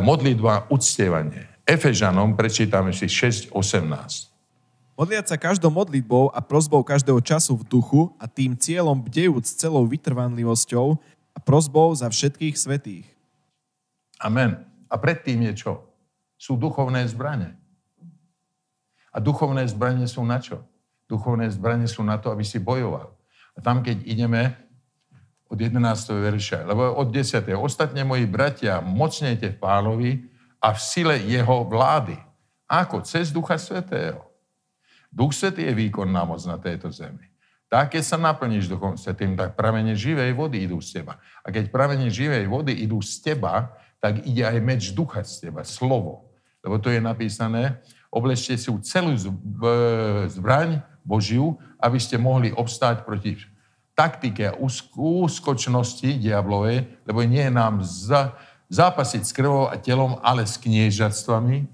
modlitba 0.00 0.70
uctievanie. 0.70 1.50
Efežanom 1.66 2.38
prečítame 2.38 2.94
si 2.94 3.10
6.18. 3.10 3.52
Modliať 4.98 5.26
sa 5.30 5.36
každou 5.38 5.70
modlitbou 5.70 6.34
a 6.34 6.42
prozbou 6.42 6.82
každého 6.82 7.22
času 7.22 7.54
v 7.54 7.66
duchu 7.66 8.02
a 8.18 8.26
tým 8.26 8.58
cieľom 8.58 8.98
bdejúc 8.98 9.46
celou 9.46 9.86
vytrvanlivosťou 9.86 10.98
a 11.34 11.38
prozbou 11.38 11.94
za 11.94 12.10
všetkých 12.10 12.54
svetých. 12.58 13.06
Amen. 14.18 14.58
A 14.90 14.94
predtým 14.98 15.38
je 15.50 15.54
čo? 15.54 15.72
Sú 16.34 16.58
duchovné 16.58 17.06
zbranie. 17.06 17.57
A 19.12 19.18
duchovné 19.18 19.64
zbranie 19.68 20.04
sú 20.04 20.24
na 20.24 20.38
čo? 20.38 20.64
Duchovné 21.08 21.48
zbranie 21.48 21.88
sú 21.88 22.04
na 22.04 22.20
to, 22.20 22.28
aby 22.28 22.44
si 22.44 22.60
bojoval. 22.60 23.12
A 23.56 23.58
tam, 23.64 23.80
keď 23.80 24.04
ideme 24.04 24.54
od 25.48 25.56
11. 25.56 25.80
verša, 26.12 26.68
lebo 26.68 26.92
od 26.92 27.08
10. 27.08 27.40
Ostatne, 27.56 28.04
moji 28.04 28.28
bratia, 28.28 28.84
mocnejte 28.84 29.56
v 29.56 29.60
pánovi 29.60 30.10
a 30.60 30.76
v 30.76 30.78
sile 30.78 31.16
jeho 31.24 31.64
vlády. 31.64 32.20
Ako? 32.68 33.00
Cez 33.00 33.32
Ducha 33.32 33.56
Svetého. 33.56 34.28
Duch 35.08 35.32
Svetý 35.32 35.64
je 35.64 35.72
výkonná 35.72 36.28
moc 36.28 36.44
na 36.44 36.60
tejto 36.60 36.92
zemi. 36.92 37.24
Tak, 37.68 37.96
keď 37.96 38.04
sa 38.04 38.16
naplníš 38.20 38.68
Duchom 38.68 39.00
Svetým, 39.00 39.36
tak 39.36 39.56
pramene 39.56 39.96
živej 39.96 40.36
vody 40.36 40.68
idú 40.68 40.80
z 40.84 41.00
teba. 41.00 41.16
A 41.40 41.48
keď 41.48 41.72
pramene 41.72 42.12
živej 42.12 42.44
vody 42.48 42.72
idú 42.72 43.00
z 43.00 43.20
teba, 43.24 43.72
tak 44.00 44.24
ide 44.24 44.44
aj 44.44 44.58
meč 44.60 44.92
ducha 44.94 45.24
z 45.24 45.48
teba, 45.48 45.64
slovo. 45.64 46.32
Lebo 46.64 46.78
to 46.78 46.88
je 46.92 47.00
napísané, 47.00 47.80
oblečte 48.10 48.56
si 48.56 48.68
celú 48.84 49.12
zbraň 50.28 50.82
Božiu, 51.04 51.56
aby 51.80 51.96
ste 51.96 52.20
mohli 52.20 52.52
obstáť 52.52 53.06
proti 53.06 53.40
taktike 53.96 54.52
a 54.52 54.58
úskočnosti 54.60 56.22
diablovej, 56.22 56.86
lebo 57.08 57.18
nie 57.24 57.42
je 57.48 57.52
nám 57.54 57.82
za, 57.82 58.38
zápasiť 58.70 59.22
s 59.26 59.32
krvou 59.34 59.66
a 59.66 59.74
telom, 59.80 60.20
ale 60.22 60.46
s 60.46 60.60
kniežatstvami, 60.60 61.66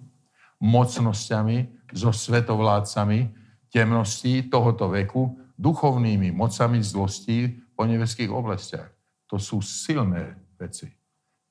mocnosťami, 0.63 1.75
so 1.95 2.11
svetovládcami 2.11 3.31
temností 3.71 4.51
tohoto 4.51 4.91
veku, 4.91 5.35
duchovnými 5.59 6.35
mocami 6.35 6.83
zlostí 6.83 7.63
po 7.75 7.87
nebeských 7.87 8.31
oblastiach. 8.31 8.91
To 9.31 9.39
sú 9.39 9.63
silné 9.63 10.39
veci. 10.59 10.91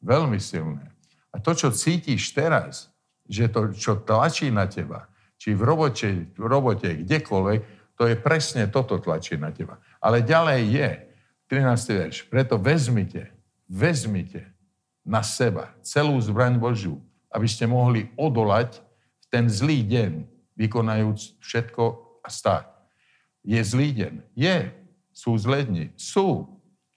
Veľmi 0.04 0.40
silné. 0.40 0.92
A 1.32 1.40
to, 1.40 1.56
čo 1.56 1.72
cítiš 1.72 2.36
teraz, 2.36 2.93
že 3.34 3.50
to, 3.50 3.74
čo 3.74 3.98
tlačí 4.06 4.54
na 4.54 4.70
teba, 4.70 5.10
či 5.42 5.58
v 5.58 5.66
robote, 5.66 6.30
v 6.38 6.46
robote 6.46 7.02
kdekoľvek, 7.02 7.60
to 7.98 8.06
je 8.06 8.16
presne 8.18 8.70
toto 8.70 9.02
tlačí 9.02 9.34
na 9.42 9.50
teba. 9.50 9.82
Ale 9.98 10.22
ďalej 10.22 10.62
je, 10.70 10.90
13. 11.50 12.00
verš, 12.00 12.18
preto 12.30 12.62
vezmite, 12.62 13.34
vezmite 13.66 14.54
na 15.02 15.26
seba 15.26 15.74
celú 15.82 16.18
zbraň 16.22 16.62
Božiu, 16.62 17.02
aby 17.34 17.50
ste 17.50 17.66
mohli 17.66 18.10
odolať 18.14 18.80
v 19.22 19.26
ten 19.30 19.46
zlý 19.50 19.82
deň, 19.82 20.12
vykonajúc 20.54 21.42
všetko 21.42 21.84
a 22.22 22.30
stáť. 22.30 22.70
Je 23.44 23.60
zlý 23.60 23.90
deň? 23.92 24.14
Je. 24.38 24.72
Sú 25.14 25.36
zlé 25.36 25.68
dni? 25.68 25.92
Sú. 26.00 26.48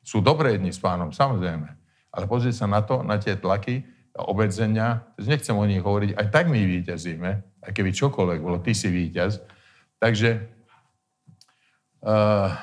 Sú 0.07 0.23
dobré 0.23 0.57
dni 0.57 0.71
s 0.71 0.79
pánom, 0.79 1.11
samozrejme. 1.11 1.67
Ale 2.15 2.25
pozri 2.31 2.55
sa 2.55 2.65
na 2.71 2.81
to, 2.81 3.03
na 3.03 3.19
tie 3.19 3.35
tlaky, 3.35 3.83
obmedzenia, 4.17 5.05
nechcem 5.21 5.53
o 5.53 5.69
nich 5.69 5.85
hovoriť, 5.85 6.17
aj 6.17 6.27
tak 6.33 6.49
my 6.49 6.57
víťazíme, 6.57 7.31
aj 7.65 7.73
keby 7.77 7.93
čokoľvek 7.93 8.41
bolo, 8.41 8.59
ty 8.65 8.73
si 8.73 8.89
víťaz. 8.89 9.45
Takže 10.01 10.57
Uh, 12.07 12.55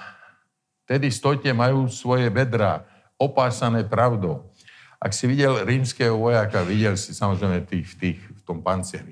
tedy 0.87 1.11
stojte 1.11 1.51
majú 1.51 1.91
svoje 1.91 2.31
bedra 2.31 2.87
opásané 3.19 3.83
pravdou. 3.83 4.47
Ak 4.95 5.11
si 5.11 5.27
videl 5.27 5.67
rímskeho 5.67 6.15
vojaka, 6.15 6.63
videl 6.63 6.95
si 6.95 7.11
samozrejme 7.11 7.67
tých, 7.67 7.91
tých 7.99 8.19
v 8.23 8.41
tom 8.47 8.63
pancieri. 8.63 9.11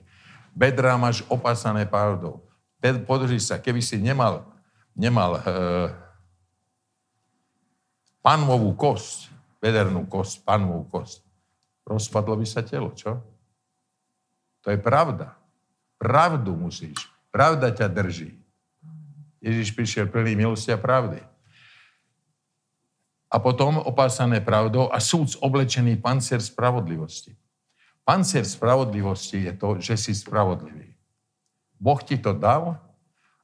Bedra 0.55 0.95
máš 0.95 1.27
opásané 1.27 1.83
pravdou. 1.83 2.47
Podrží 3.03 3.43
sa, 3.43 3.59
keby 3.59 3.83
si 3.83 3.99
nemal, 3.99 4.47
nemal 4.95 5.35
uh, 5.35 5.91
panmovú 8.23 8.71
kosť, 8.71 9.27
vedernú 9.59 10.07
kosť, 10.07 10.47
panmovú 10.47 10.87
kosť, 10.87 11.27
rozpadlo 11.91 12.39
by 12.39 12.47
sa 12.47 12.63
telo, 12.63 12.95
čo? 12.95 13.19
To 14.61 14.67
je 14.69 14.79
pravda. 14.79 15.35
Pravdu 15.97 16.55
musíš. 16.55 16.97
Pravda 17.33 17.71
ťa 17.71 17.87
drží. 17.91 18.37
Ježiš 19.41 19.73
prišiel 19.73 20.05
plný 20.07 20.37
milosti 20.37 20.69
a 20.69 20.77
pravdy. 20.77 21.17
A 23.31 23.39
potom 23.39 23.79
opásané 23.79 24.43
pravdou 24.43 24.91
a 24.91 24.99
súd 24.99 25.33
oblečený 25.39 25.97
pancier 25.97 26.43
spravodlivosti. 26.43 27.33
Pancier 28.03 28.43
spravodlivosti 28.43 29.47
je 29.47 29.53
to, 29.55 29.69
že 29.79 29.95
si 29.97 30.13
spravodlivý. 30.13 30.93
Boh 31.79 31.97
ti 32.03 32.19
to 32.19 32.35
dal 32.35 32.77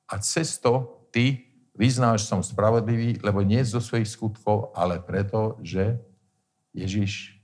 a 0.06 0.14
cez 0.22 0.60
to 0.60 1.08
ty 1.10 1.48
vyznáš, 1.78 2.26
som 2.26 2.42
spravodlivý, 2.42 3.22
lebo 3.22 3.46
nie 3.46 3.62
zo 3.64 3.82
svojich 3.82 4.10
skutkov, 4.10 4.74
ale 4.74 4.98
preto, 5.02 5.56
že 5.62 5.98
Ježiš 6.74 7.37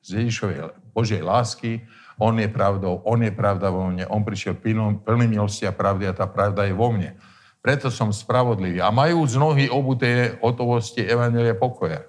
z 0.00 0.24
Ježišovej 0.24 0.72
Božej 0.92 1.22
lásky, 1.22 1.84
on 2.20 2.36
je 2.36 2.48
pravdou, 2.52 3.00
on 3.08 3.24
je 3.24 3.32
pravda 3.32 3.72
vo 3.72 3.88
mne, 3.88 4.04
on 4.12 4.20
prišiel 4.20 4.52
plný, 4.60 5.00
plný 5.00 5.24
milosti 5.24 5.64
a 5.64 5.72
pravdy 5.72 6.04
a 6.04 6.12
tá 6.12 6.28
pravda 6.28 6.68
je 6.68 6.76
vo 6.76 6.92
mne. 6.92 7.16
Preto 7.64 7.88
som 7.92 8.12
spravodlivý. 8.12 8.80
A 8.80 8.92
majú 8.92 9.24
z 9.24 9.36
nohy 9.36 9.68
obuté 9.68 10.36
hotovosti 10.40 11.04
Evangelia 11.04 11.56
pokoja. 11.56 12.04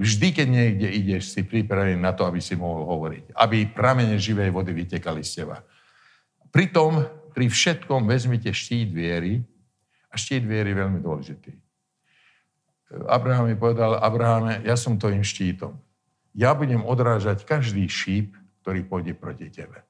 Vždy, 0.00 0.28
keď 0.32 0.46
niekde 0.48 0.88
ideš, 0.88 1.36
si 1.36 1.44
pripravený 1.44 2.00
na 2.00 2.16
to, 2.16 2.24
aby 2.24 2.40
si 2.40 2.56
mohol 2.56 2.88
hovoriť. 2.88 3.36
Aby 3.36 3.68
pramene 3.68 4.16
živej 4.16 4.48
vody 4.48 4.72
vytekali 4.72 5.20
z 5.20 5.44
teba. 5.44 5.60
Pritom, 6.48 7.04
pri 7.36 7.52
všetkom 7.52 8.08
vezmite 8.08 8.48
štít 8.48 8.92
viery. 8.92 9.44
A 10.08 10.16
štít 10.16 10.44
viery 10.44 10.72
je 10.72 10.80
veľmi 10.80 11.00
dôležitý. 11.04 11.52
Abraham 13.08 13.48
mi 13.48 13.56
povedal, 13.56 13.96
Abrahame, 14.00 14.60
ja 14.64 14.76
som 14.76 15.00
tvojim 15.00 15.24
štítom. 15.24 15.76
Ja 16.32 16.56
budem 16.56 16.80
odrážať 16.80 17.44
každý 17.44 17.84
šíp, 17.88 18.36
ktorý 18.64 18.88
pôjde 18.88 19.12
proti 19.12 19.52
tebe. 19.52 19.84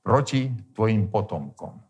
Proti 0.00 0.52
tvojim 0.72 1.08
potomkom 1.08 1.84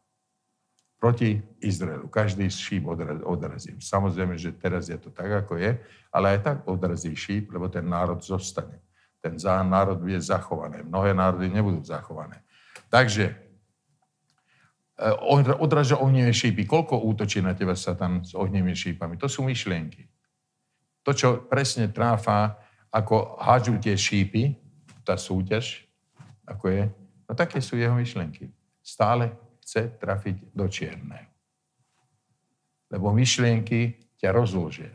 proti 1.04 1.36
Izraelu. 1.60 2.08
Každý 2.08 2.48
šíp 2.48 2.88
odrazím. 3.28 3.76
Samozrejme, 3.76 4.40
že 4.40 4.56
teraz 4.56 4.88
je 4.88 4.96
to 4.96 5.12
tak, 5.12 5.44
ako 5.44 5.60
je, 5.60 5.76
ale 6.08 6.32
aj 6.32 6.38
tak 6.40 6.56
odrazí 6.64 7.12
šíp, 7.12 7.52
lebo 7.52 7.68
ten 7.68 7.84
národ 7.84 8.24
zostane. 8.24 8.80
Ten 9.20 9.36
národ 9.68 10.00
bude 10.00 10.16
zachovaný. 10.16 10.80
Mnohé 10.80 11.12
národy 11.12 11.52
nebudú 11.52 11.84
zachované. 11.84 12.40
Takže 12.88 13.36
e, 13.36 13.36
odraža 15.60 16.00
ohnivé 16.00 16.32
šípy. 16.32 16.64
Koľko 16.64 17.04
útočí 17.04 17.44
na 17.44 17.52
teba 17.52 17.76
Satan 17.76 18.24
s 18.24 18.32
ohnivými 18.32 18.72
šípami? 18.72 19.20
To 19.20 19.28
sú 19.28 19.44
myšlienky. 19.44 20.08
To, 21.04 21.12
čo 21.12 21.44
presne 21.44 21.92
tráfa, 21.92 22.63
ako 22.94 23.42
hádžu 23.42 23.74
tie 23.82 23.98
šípy, 23.98 24.54
tá 25.02 25.18
súťaž, 25.18 25.82
ako 26.46 26.70
je, 26.70 26.82
no 27.26 27.32
také 27.34 27.58
sú 27.58 27.74
jeho 27.74 27.98
myšlienky. 27.98 28.54
Stále 28.78 29.34
chce 29.66 29.90
trafiť 29.98 30.54
do 30.54 30.70
čierneho. 30.70 31.26
Lebo 32.94 33.10
myšlienky 33.10 33.98
ťa 34.22 34.30
rozložia. 34.30 34.94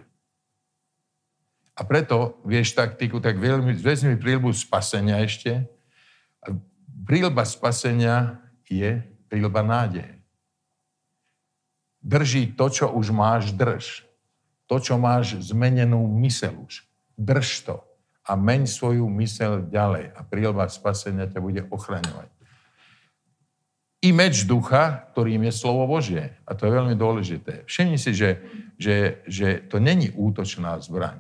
A 1.76 1.84
preto, 1.84 2.40
vieš 2.48 2.72
taktiku, 2.72 3.20
tak 3.20 3.36
veľmi, 3.36 3.76
vezmi 3.76 4.16
prílbu 4.16 4.56
spasenia 4.56 5.20
ešte. 5.20 5.68
A 6.44 6.56
prílba 7.04 7.44
spasenia 7.44 8.40
je 8.68 9.04
prílba 9.28 9.60
nádeje. 9.64 10.16
Drží 12.00 12.56
to, 12.56 12.72
čo 12.72 12.88
už 12.96 13.12
máš, 13.12 13.52
drž. 13.52 14.08
To, 14.72 14.80
čo 14.80 14.96
máš 14.96 15.40
zmenenú 15.44 16.08
mysel 16.24 16.56
už. 16.64 16.88
Drž 17.20 17.68
to 17.68 17.89
a 18.30 18.38
meň 18.38 18.70
svoju 18.70 19.10
mysel 19.18 19.66
ďalej 19.66 20.14
a 20.14 20.22
prílba 20.22 20.70
spasenia 20.70 21.26
ťa 21.26 21.42
bude 21.42 21.66
ochraňovať 21.74 22.30
meč 24.08 24.48
ducha, 24.48 25.12
ktorým 25.12 25.44
je 25.52 25.54
slovo 25.54 25.84
Božie. 25.84 26.32
A 26.48 26.56
to 26.56 26.64
je 26.64 26.72
veľmi 26.72 26.96
dôležité. 26.96 27.68
Všimni 27.68 28.00
si, 28.00 28.16
že, 28.16 28.40
že, 28.80 29.20
že 29.28 29.60
to 29.68 29.84
není 29.84 30.08
útočná 30.16 30.80
zbraň. 30.80 31.20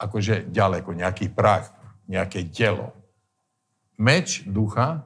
Akože 0.00 0.48
ďaleko, 0.48 0.96
nejaký 0.96 1.28
prach, 1.28 1.68
nejaké 2.08 2.48
telo. 2.48 2.96
Meč 4.00 4.48
ducha 4.48 5.04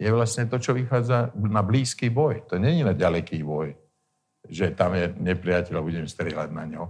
je 0.00 0.10
vlastne 0.10 0.50
to, 0.50 0.58
čo 0.58 0.74
vychádza 0.74 1.30
na 1.36 1.62
blízky 1.62 2.10
boj. 2.10 2.42
To 2.50 2.58
není 2.58 2.82
na 2.82 2.96
ďaleký 2.96 3.46
boj, 3.46 3.78
že 4.50 4.74
tam 4.74 4.98
je 4.98 5.14
nepriateľ 5.14 5.78
a 5.78 5.86
budem 5.86 6.10
strieľať 6.10 6.50
na 6.50 6.64
ňo. 6.66 6.84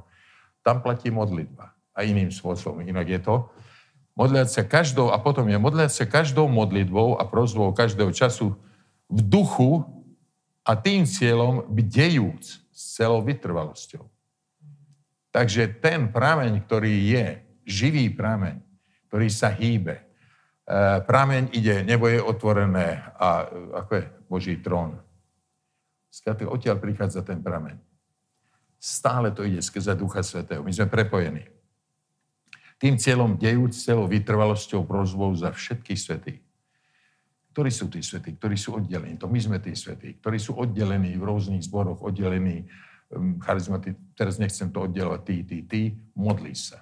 Tam 0.65 0.81
platí 0.81 1.13
modlitba. 1.13 1.77
A 1.95 2.07
iným 2.07 2.31
spôsobom. 2.31 2.81
Inak 2.87 3.09
je 3.11 3.21
to 3.21 3.35
modliať 4.21 4.49
sa 4.53 4.63
každou, 4.67 5.09
a 5.15 5.17
potom 5.17 5.49
je 5.49 5.57
modliať 5.57 5.91
sa 5.91 6.05
každou 6.05 6.45
modlitbou 6.51 7.17
a 7.17 7.25
prozbou 7.25 7.73
každého 7.73 8.13
času 8.13 8.53
v 9.09 9.21
duchu 9.25 9.81
a 10.61 10.77
tým 10.77 11.09
cieľom 11.09 11.65
bdejúc 11.73 12.45
s 12.69 12.81
celou 13.01 13.25
vytrvalosťou. 13.25 14.05
Takže 15.31 15.81
ten 15.81 16.11
prameň, 16.11 16.61
ktorý 16.67 16.95
je, 17.17 17.27
živý 17.65 18.11
prameň, 18.11 18.61
ktorý 19.09 19.29
sa 19.31 19.49
hýbe, 19.55 19.97
e, 19.97 20.05
prameň 21.07 21.55
ide, 21.55 21.87
nebo 21.87 22.11
je 22.11 22.19
otvorené 22.19 23.01
a 23.15 23.47
ako 23.79 23.91
je 23.95 24.05
Boží 24.27 24.55
trón. 24.59 24.99
Skrátka, 26.11 26.51
odtiaľ 26.51 26.83
prichádza 26.83 27.23
ten 27.23 27.39
prameň. 27.39 27.79
Stále 28.77 29.31
to 29.31 29.47
ide 29.47 29.63
skrze 29.63 29.95
Ducha 29.95 30.27
Svetého. 30.27 30.67
My 30.67 30.75
sme 30.75 30.91
prepojení. 30.91 31.60
Tým 32.81 32.97
cieľom 32.97 33.37
dejúc 33.37 33.77
celou 33.77 34.09
vytrvalosťou 34.09 34.89
prozbou 34.89 35.29
za 35.37 35.53
všetkých 35.53 36.01
svetých. 36.01 36.41
Ktorí 37.53 37.69
sú 37.69 37.93
tí 37.93 38.01
svetí, 38.01 38.41
ktorí 38.41 38.57
sú 38.57 38.81
oddelení? 38.81 39.21
To 39.21 39.29
my 39.29 39.37
sme 39.37 39.61
tí 39.61 39.77
svetí, 39.77 40.17
ktorí 40.17 40.41
sú 40.41 40.57
oddelení 40.57 41.13
v 41.21 41.27
rôznych 41.29 41.61
zboroch, 41.61 42.01
oddelení 42.01 42.65
um, 43.13 43.37
charizmaty. 43.37 43.93
Teraz 44.17 44.41
nechcem 44.41 44.73
to 44.73 44.89
oddelovať 44.89 45.21
ty, 45.29 45.37
ty, 45.45 45.59
ty. 45.69 45.81
Modlí 46.17 46.57
sa. 46.57 46.81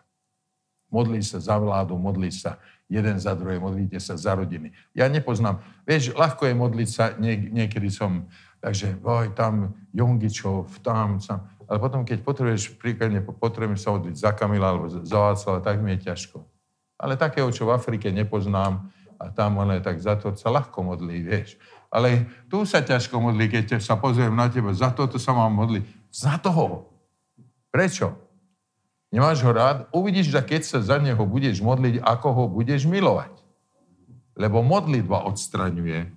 Modlí 0.88 1.18
sa 1.20 1.42
za 1.42 1.58
vládu, 1.58 1.98
modlí 1.98 2.30
sa 2.30 2.62
jeden 2.88 3.20
za 3.20 3.36
druhé, 3.36 3.60
modlíte 3.60 4.00
sa 4.00 4.16
za 4.16 4.32
rodiny. 4.32 4.72
Ja 4.96 5.10
nepoznám. 5.12 5.60
Vieš, 5.84 6.16
ľahko 6.16 6.48
je 6.48 6.54
modliť 6.56 6.88
sa, 6.88 7.12
nie, 7.20 7.36
niekedy 7.52 7.92
som, 7.92 8.24
takže 8.64 8.96
oj, 9.04 9.36
tam 9.36 9.76
Jongičov, 9.92 10.80
tam, 10.80 11.20
tam. 11.20 11.44
Ale 11.68 11.76
potom, 11.76 12.00
keď 12.02 12.24
potrebuješ, 12.24 12.80
príkladne 12.80 13.20
potrebujem 13.20 13.76
sa 13.76 13.92
modliť 13.92 14.16
za 14.16 14.32
Kamila 14.32 14.72
alebo 14.72 14.88
za 14.88 15.18
Václava, 15.20 15.60
tak 15.60 15.84
mi 15.84 15.92
je 15.94 16.08
ťažko. 16.08 16.40
Ale 16.96 17.20
takého, 17.20 17.46
čo 17.52 17.68
v 17.68 17.76
Afrike 17.76 18.08
nepoznám, 18.08 18.88
a 19.18 19.34
tam 19.34 19.58
on 19.58 19.82
tak 19.82 19.98
za 19.98 20.14
to 20.14 20.32
sa 20.38 20.48
ľahko 20.48 20.80
modlí, 20.80 21.26
vieš. 21.26 21.58
Ale 21.90 22.24
tu 22.46 22.62
sa 22.62 22.80
ťažko 22.80 23.18
modlí, 23.18 23.50
keď 23.50 23.82
sa 23.82 23.98
pozriem 23.98 24.32
na 24.32 24.46
teba, 24.48 24.70
za 24.72 24.94
toto 24.94 25.18
sa 25.18 25.34
mám 25.34 25.52
modliť. 25.58 25.84
Za 26.08 26.38
toho. 26.38 26.88
Prečo? 27.68 28.14
Nemáš 29.08 29.40
ho 29.40 29.50
rád? 29.52 29.88
Uvidíš, 29.90 30.28
že 30.32 30.40
keď 30.44 30.62
sa 30.64 30.78
za 30.84 30.96
neho 31.00 31.20
budeš 31.24 31.64
modliť, 31.64 32.00
ako 32.04 32.28
ho 32.32 32.44
budeš 32.48 32.84
milovať. 32.84 33.32
Lebo 34.38 34.62
modlitba 34.62 35.26
odstraňuje. 35.26 36.12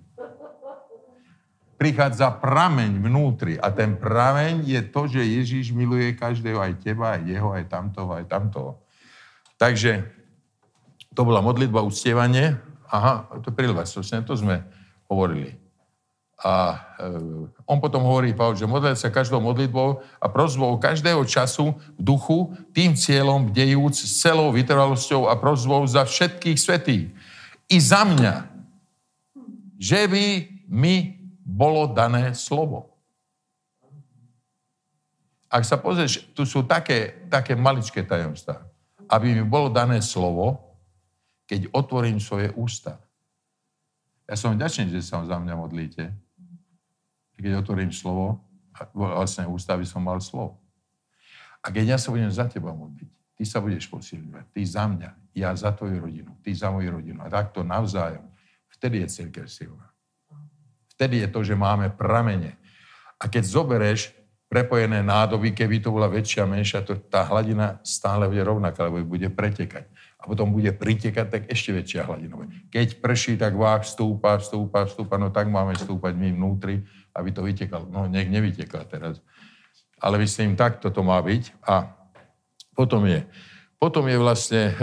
Prichádza 1.82 2.30
prameň 2.38 3.02
vnútri 3.02 3.58
a 3.58 3.74
ten 3.74 3.98
prameň 3.98 4.62
je 4.62 4.80
to, 4.86 5.10
že 5.10 5.18
Ježíš 5.18 5.74
miluje 5.74 6.14
každého, 6.14 6.62
aj 6.62 6.78
teba, 6.78 7.18
aj 7.18 7.26
jeho, 7.26 7.50
aj 7.50 7.66
tamtoho, 7.66 8.14
aj 8.14 8.30
tamtoho. 8.30 8.78
Takže 9.58 10.06
to 11.10 11.26
bola 11.26 11.42
modlitba 11.42 11.82
uctievanie 11.82 12.54
Aha, 12.92 13.24
to 13.40 13.48
je 13.48 13.56
príležitosť, 13.56 14.28
to 14.28 14.36
sme 14.36 14.60
hovorili. 15.08 15.56
A 16.44 16.76
e, 17.00 17.08
on 17.64 17.80
potom 17.80 18.04
hovorí, 18.04 18.36
Pavel, 18.36 18.60
že 18.60 18.68
modliť 18.68 19.00
sa 19.00 19.08
každou 19.08 19.40
modlitbou 19.40 20.04
a 20.20 20.26
prozbou 20.28 20.76
každého 20.76 21.24
času 21.24 21.72
v 21.96 22.00
duchu, 22.04 22.52
tým 22.76 22.92
cieľom 22.92 23.48
bdejúc 23.48 23.96
s 23.96 24.20
celou 24.20 24.52
vytrvalosťou 24.52 25.24
a 25.24 25.40
prozbou 25.40 25.88
za 25.88 26.04
všetkých 26.04 26.58
svetých. 26.60 27.16
I 27.72 27.76
za 27.80 28.04
mňa, 28.04 28.34
že 29.80 30.04
by 30.04 30.24
mi 30.68 31.21
bolo 31.42 31.90
dané 31.90 32.32
slovo. 32.38 32.94
Ak 35.52 35.68
sa 35.68 35.76
pozrieš, 35.76 36.32
tu 36.32 36.48
sú 36.48 36.64
také, 36.64 37.28
také 37.28 37.52
maličké 37.52 38.06
tajomstvá. 38.06 38.64
Aby 39.10 39.36
mi 39.36 39.44
bolo 39.44 39.68
dané 39.68 40.00
slovo, 40.00 40.72
keď 41.44 41.68
otvorím 41.76 42.16
svoje 42.16 42.48
ústa. 42.56 42.96
Ja 44.24 44.40
som 44.40 44.56
vďačný, 44.56 44.88
že 44.88 45.04
sa 45.04 45.20
za 45.20 45.36
mňa 45.36 45.54
modlíte. 45.58 46.08
Keď 47.36 47.52
otvorím 47.60 47.92
slovo, 47.92 48.40
vlastne 48.96 49.44
ústavy 49.44 49.84
som 49.84 50.00
mal 50.00 50.24
slov. 50.24 50.56
A 51.60 51.68
keď 51.68 51.94
ja 51.94 51.98
sa 52.00 52.08
budem 52.08 52.32
za 52.32 52.48
teba 52.48 52.72
modliť, 52.72 53.12
ty 53.36 53.44
sa 53.44 53.60
budeš 53.60 53.92
posilňovať, 53.92 54.44
ty 54.56 54.64
za 54.64 54.88
mňa, 54.88 55.10
ja 55.36 55.52
za 55.52 55.76
tvoju 55.76 56.00
rodinu, 56.00 56.32
ty 56.40 56.56
za 56.56 56.72
moju 56.72 56.96
rodinu. 56.96 57.20
A 57.20 57.28
takto 57.28 57.60
navzájom. 57.60 58.24
Vtedy 58.72 59.04
je 59.04 59.08
církev 59.12 59.44
silná. 59.52 59.91
Vtedy 61.02 61.26
je 61.26 61.34
to, 61.34 61.42
že 61.42 61.58
máme 61.58 61.90
pramene. 61.98 62.54
A 63.18 63.26
keď 63.26 63.42
zobereš 63.42 64.14
prepojené 64.46 65.02
nádoby, 65.02 65.50
keby 65.50 65.82
to 65.82 65.90
bola 65.90 66.06
väčšia, 66.06 66.46
menšia, 66.46 66.86
to 66.86 66.94
tá 66.94 67.26
hladina 67.26 67.82
stále 67.82 68.30
bude 68.30 68.46
rovnaká, 68.46 68.86
lebo 68.86 69.02
bude 69.02 69.26
pretekať. 69.34 69.90
A 70.22 70.30
potom 70.30 70.54
bude 70.54 70.70
pritekať, 70.70 71.26
tak 71.26 71.42
ešte 71.50 71.74
väčšia 71.74 72.06
hladina. 72.06 72.38
Keď 72.70 73.02
prší, 73.02 73.34
tak 73.34 73.58
váh 73.58 73.82
stúpa, 73.82 74.38
stúpa, 74.38 74.86
stúpa, 74.86 75.18
no 75.18 75.34
tak 75.34 75.50
máme 75.50 75.74
stúpať 75.74 76.14
my 76.14 76.38
vnútri, 76.38 76.86
aby 77.18 77.34
to 77.34 77.42
vytekalo. 77.42 77.90
No 77.90 78.06
nech 78.06 78.30
nevyteká 78.30 78.86
teraz. 78.86 79.18
Ale 79.98 80.22
myslím, 80.22 80.54
tak 80.54 80.78
toto 80.78 81.02
má 81.02 81.18
byť. 81.18 81.66
A 81.66 81.98
potom 82.78 83.02
je, 83.10 83.26
potom 83.74 84.06
je 84.06 84.22
vlastne, 84.22 84.70
e, 84.70 84.74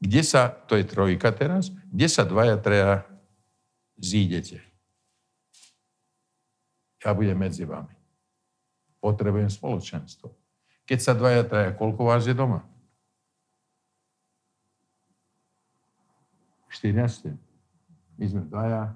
kde 0.00 0.24
sa, 0.24 0.48
to 0.48 0.80
je 0.80 0.88
trojka 0.88 1.28
teraz, 1.36 1.68
kde 1.92 2.08
sa 2.08 2.24
dvaja, 2.24 2.56
treja 2.56 3.04
zídete. 4.00 4.71
Ja 7.02 7.10
budem 7.10 7.38
medzi 7.38 7.66
vami 7.66 8.02
potrebujem 9.02 9.50
spoločenstvo. 9.50 10.30
Keď 10.86 10.98
sa 11.02 11.12
dvaja 11.18 11.42
traja, 11.42 11.74
koľko 11.74 12.06
vás 12.06 12.22
je 12.22 12.30
doma? 12.30 12.62
Štyria 16.70 17.10
ste. 17.10 17.34
My 18.14 18.24
sme 18.30 18.42
dvaja. 18.46 18.94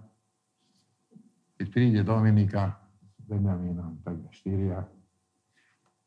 Keď 1.58 1.66
príde 1.74 2.00
Dominika 2.06 2.78
Benjamínom, 3.26 3.98
tak 4.06 4.14
štyria. 4.30 4.86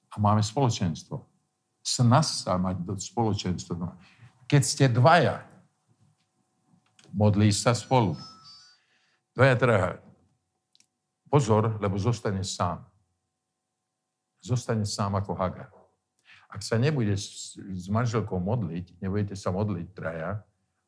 A 0.09 0.15
máme 0.15 0.39
spoločenstvo. 0.39 1.27
Snas 1.83 2.47
sa 2.47 2.55
mať 2.55 2.79
do 2.79 2.95
spoločenstva. 2.95 3.99
Keď 4.47 4.61
ste 4.63 4.85
dvaja, 4.87 5.43
modlí 7.11 7.51
sa 7.51 7.75
spolu. 7.75 8.15
Dvaja 9.35 9.55
traja. 9.59 10.08
Pozor, 11.29 11.77
lebo 11.77 11.95
zostane 12.01 12.41
sám 12.43 12.89
zostane 14.41 14.87
sám 14.87 15.19
ako 15.19 15.35
Hagar. 15.35 15.71
Ak 16.49 16.65
sa 16.65 16.81
nebude 16.81 17.13
s, 17.13 17.53
manželkou 17.91 18.41
modliť, 18.41 18.97
nebudete 19.03 19.37
sa 19.37 19.53
modliť 19.53 19.87
traja, 19.93 20.41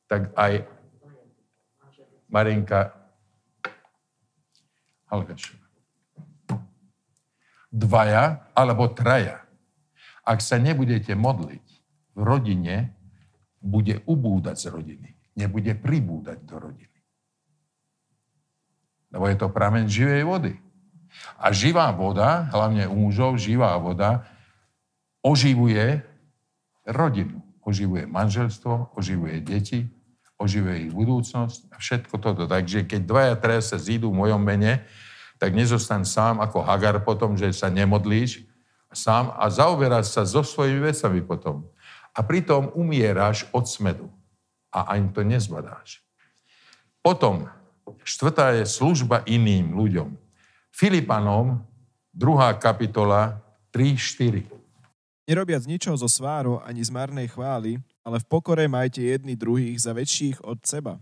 tak 0.09 0.33
aj 0.33 0.65
Marinka 2.31 2.97
Halgašová. 5.11 5.67
Dvaja 7.71 8.51
alebo 8.51 8.91
traja. 8.91 9.45
Ak 10.27 10.43
sa 10.43 10.59
nebudete 10.59 11.15
modliť 11.15 11.65
v 12.17 12.21
rodine, 12.21 12.91
bude 13.61 14.01
ubúdať 14.09 14.57
z 14.57 14.67
rodiny. 14.73 15.09
Nebude 15.37 15.71
pribúdať 15.77 16.43
do 16.43 16.57
rodiny. 16.59 16.90
Lebo 19.11 19.27
je 19.27 19.37
to 19.37 19.51
prameň 19.51 19.85
živej 19.91 20.23
vody. 20.23 20.53
A 21.35 21.51
živá 21.51 21.91
voda, 21.91 22.47
hlavne 22.55 22.87
u 22.87 22.95
mužov, 22.95 23.35
živá 23.35 23.75
voda 23.75 24.23
oživuje 25.21 26.01
rodinu. 26.87 27.43
Oživuje 27.61 28.09
manželstvo, 28.09 28.97
oživuje 28.97 29.37
deti, 29.45 29.85
oživuje 30.41 30.89
ich 30.89 30.93
budúcnosť 30.95 31.69
a 31.69 31.75
všetko 31.77 32.15
toto. 32.17 32.43
Takže 32.49 32.89
keď 32.89 33.01
dvaja, 33.05 33.33
traja 33.37 33.61
sa 33.61 33.77
zídu 33.77 34.09
v 34.09 34.25
mojom 34.25 34.41
mene, 34.41 34.81
tak 35.37 35.53
nezostan 35.53 36.01
sám 36.01 36.41
ako 36.41 36.65
Hagar 36.65 36.97
potom, 37.05 37.37
že 37.37 37.53
sa 37.53 37.69
nemodlíš 37.69 38.45
sám 38.89 39.33
a 39.37 39.47
zaoberáš 39.47 40.11
sa 40.11 40.25
so 40.25 40.41
svojimi 40.41 40.89
vecami 40.89 41.21
potom. 41.21 41.69
A 42.11 42.25
pritom 42.25 42.73
umieráš 42.75 43.47
od 43.55 43.69
smedu. 43.69 44.09
A 44.71 44.95
ani 44.95 45.11
to 45.11 45.23
nezbadáš. 45.23 46.03
Potom, 47.03 47.47
štvrtá 48.05 48.57
je 48.57 48.65
služba 48.65 49.23
iným 49.25 49.73
ľuďom. 49.73 50.09
Filipanom, 50.71 51.61
druhá 52.11 52.53
kapitola, 52.55 53.39
3-4. 53.71 54.47
Nerobiac 55.27 55.63
ničoho 55.63 55.95
zo 55.95 56.09
sváru 56.11 56.59
ani 56.65 56.83
z 56.83 56.91
marnej 56.91 57.31
chvály, 57.31 57.79
ale 58.03 58.19
v 58.19 58.25
pokore 58.27 58.65
majte 58.67 58.99
jedni 58.99 59.37
druhých 59.37 59.79
za 59.79 59.95
väčších 59.95 60.43
od 60.43 60.59
seba. 60.65 60.99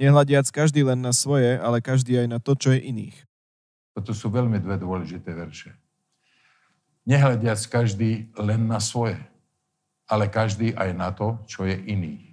Nehľadiac 0.00 0.48
každý 0.48 0.82
len 0.86 1.04
na 1.04 1.12
svoje, 1.12 1.60
ale 1.60 1.84
každý 1.84 2.16
aj 2.16 2.28
na 2.32 2.38
to, 2.40 2.56
čo 2.56 2.72
je 2.72 2.80
iných. 2.80 3.16
Toto 3.92 4.16
sú 4.16 4.32
veľmi 4.32 4.56
dve 4.56 4.80
dôležité 4.80 5.36
verše. 5.36 5.76
Nehľadiac 7.04 7.60
každý 7.68 8.32
len 8.40 8.64
na 8.70 8.80
svoje, 8.80 9.20
ale 10.08 10.32
každý 10.32 10.72
aj 10.72 10.90
na 10.96 11.12
to, 11.12 11.36
čo 11.44 11.68
je 11.68 11.76
iný. 11.76 12.32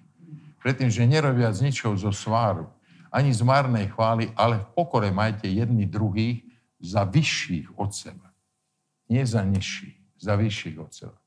Predtým, 0.63 0.87
že 0.87 1.09
nerobiac 1.09 1.55
ničoho 1.59 1.99
zo 1.99 2.11
sváru, 2.15 2.69
ani 3.09 3.33
z 3.33 3.41
marnej 3.41 3.89
chvály, 3.89 4.29
ale 4.37 4.61
v 4.61 4.67
pokore 4.77 5.09
majte 5.09 5.49
jedni 5.49 5.85
druhých 5.85 6.45
za 6.79 7.03
vyšších 7.03 7.75
od 7.75 7.91
seba. 7.91 8.29
Nie 9.09 9.25
za 9.25 9.41
nižších, 9.43 10.21
za 10.21 10.33
vyšších 10.37 10.77
od 10.79 10.91
seba. 10.93 11.17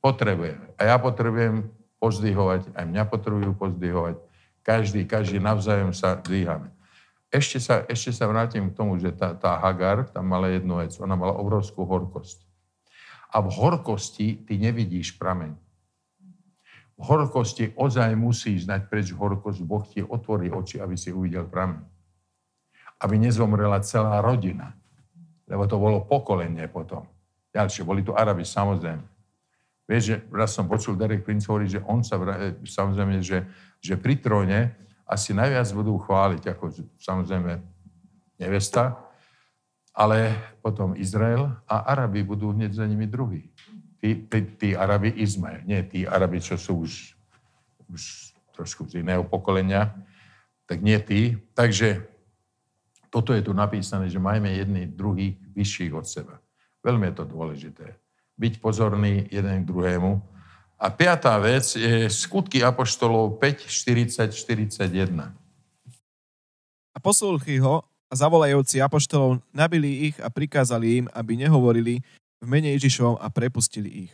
Potrebujeme. 0.00 0.74
A 0.80 0.94
ja 0.94 0.96
potrebujem 0.96 1.68
pozdvihovať, 1.98 2.72
aj 2.74 2.84
mňa 2.86 3.04
potrebujú 3.10 3.52
pozdvihovať. 3.58 4.16
Každý, 4.62 5.04
každý 5.04 5.38
navzájom 5.42 5.92
sa 5.96 6.18
dvíhame. 6.18 6.70
Ešte 7.28 7.60
sa, 7.60 7.84
ešte 7.84 8.08
sa 8.12 8.24
vrátim 8.24 8.72
k 8.72 8.76
tomu, 8.76 8.96
že 8.96 9.12
tá, 9.12 9.36
tá 9.36 9.60
Hagar 9.60 10.08
tam 10.08 10.32
mala 10.32 10.48
jednu 10.48 10.80
vec. 10.80 10.96
Ona 10.96 11.12
mala 11.12 11.36
obrovskú 11.36 11.84
horkosť. 11.84 12.40
A 13.28 13.44
v 13.44 13.52
horkosti 13.52 14.48
ty 14.48 14.56
nevidíš 14.56 15.20
prameň. 15.20 15.52
Horkosti 16.98 17.78
ozaj 17.78 18.18
musíš 18.18 18.66
znať 18.66 18.90
preč 18.90 19.14
horkosť. 19.14 19.62
Boh 19.62 19.86
ti 19.86 20.02
otvorí 20.02 20.50
oči, 20.50 20.82
aby 20.82 20.98
si 20.98 21.14
uvidel 21.14 21.46
prameň. 21.46 21.82
Aby 22.98 23.22
nezomrela 23.22 23.78
celá 23.86 24.18
rodina 24.18 24.78
lebo 25.48 25.64
to 25.64 25.80
bolo 25.80 26.04
pokolenie 26.04 26.68
potom. 26.68 27.08
Ďalšie, 27.56 27.82
boli 27.82 28.04
tu 28.04 28.12
Arabi, 28.12 28.44
samozrejme. 28.44 29.02
Vieš, 29.88 30.02
že 30.04 30.16
raz 30.28 30.52
som 30.52 30.68
počul 30.68 31.00
Derek 31.00 31.24
Prince 31.24 31.48
hovoriť, 31.48 31.80
že 31.80 31.84
on 31.88 32.04
sa, 32.04 32.20
samozrejme, 32.60 33.24
že, 33.24 33.48
že 33.80 33.96
pri 33.96 34.20
tróne 34.20 34.76
asi 35.08 35.32
najviac 35.32 35.64
budú 35.72 35.96
chváliť, 35.96 36.42
ako 36.52 36.64
samozrejme 37.00 37.56
nevesta, 38.36 39.00
ale 39.96 40.36
potom 40.60 40.92
Izrael 40.92 41.48
a 41.64 41.88
Arabi 41.88 42.20
budú 42.20 42.52
hneď 42.52 42.76
za 42.76 42.84
nimi 42.84 43.08
druhí. 43.08 43.48
Tí, 43.98 44.14
tí, 44.30 44.38
tí 44.54 44.68
Arabi 44.78 45.10
Izmael, 45.18 45.66
nie 45.66 45.82
tí 45.82 46.06
Arabi, 46.06 46.38
čo 46.38 46.54
sú 46.54 46.86
už, 46.86 47.18
už 47.90 48.02
trošku 48.54 48.86
z 48.86 49.02
iného 49.02 49.26
pokolenia, 49.26 49.90
tak 50.70 50.82
nie 50.82 50.98
tí. 51.02 51.34
Takže 51.54 52.06
toto 53.08 53.32
je 53.32 53.42
tu 53.42 53.56
napísané, 53.56 54.06
že 54.06 54.20
majme 54.20 54.52
jedný 54.52 54.86
druhých 54.86 55.34
vyšších 55.54 55.92
od 55.96 56.06
seba. 56.06 56.34
Veľmi 56.84 57.10
je 57.10 57.14
to 57.18 57.24
dôležité. 57.26 57.86
Byť 58.38 58.62
pozorný 58.62 59.26
jeden 59.32 59.64
k 59.64 59.68
druhému. 59.68 60.22
A 60.78 60.86
piatá 60.94 61.34
vec 61.42 61.74
je 61.74 62.06
skutky 62.06 62.62
Apoštolov 62.62 63.42
5, 63.42 63.66
40, 63.66 64.30
41. 64.30 65.34
A 66.94 66.98
poslúchy 67.02 67.58
ho 67.58 67.82
a 68.06 68.14
zavolajúci 68.14 68.78
Apoštolov 68.78 69.42
nabili 69.50 70.12
ich 70.12 70.16
a 70.22 70.30
prikázali 70.30 71.02
im, 71.02 71.06
aby 71.10 71.34
nehovorili 71.34 71.98
v 72.38 72.46
mene 72.46 72.70
Ježišovom 72.78 73.18
a 73.18 73.26
prepustili 73.30 74.08
ich. 74.08 74.12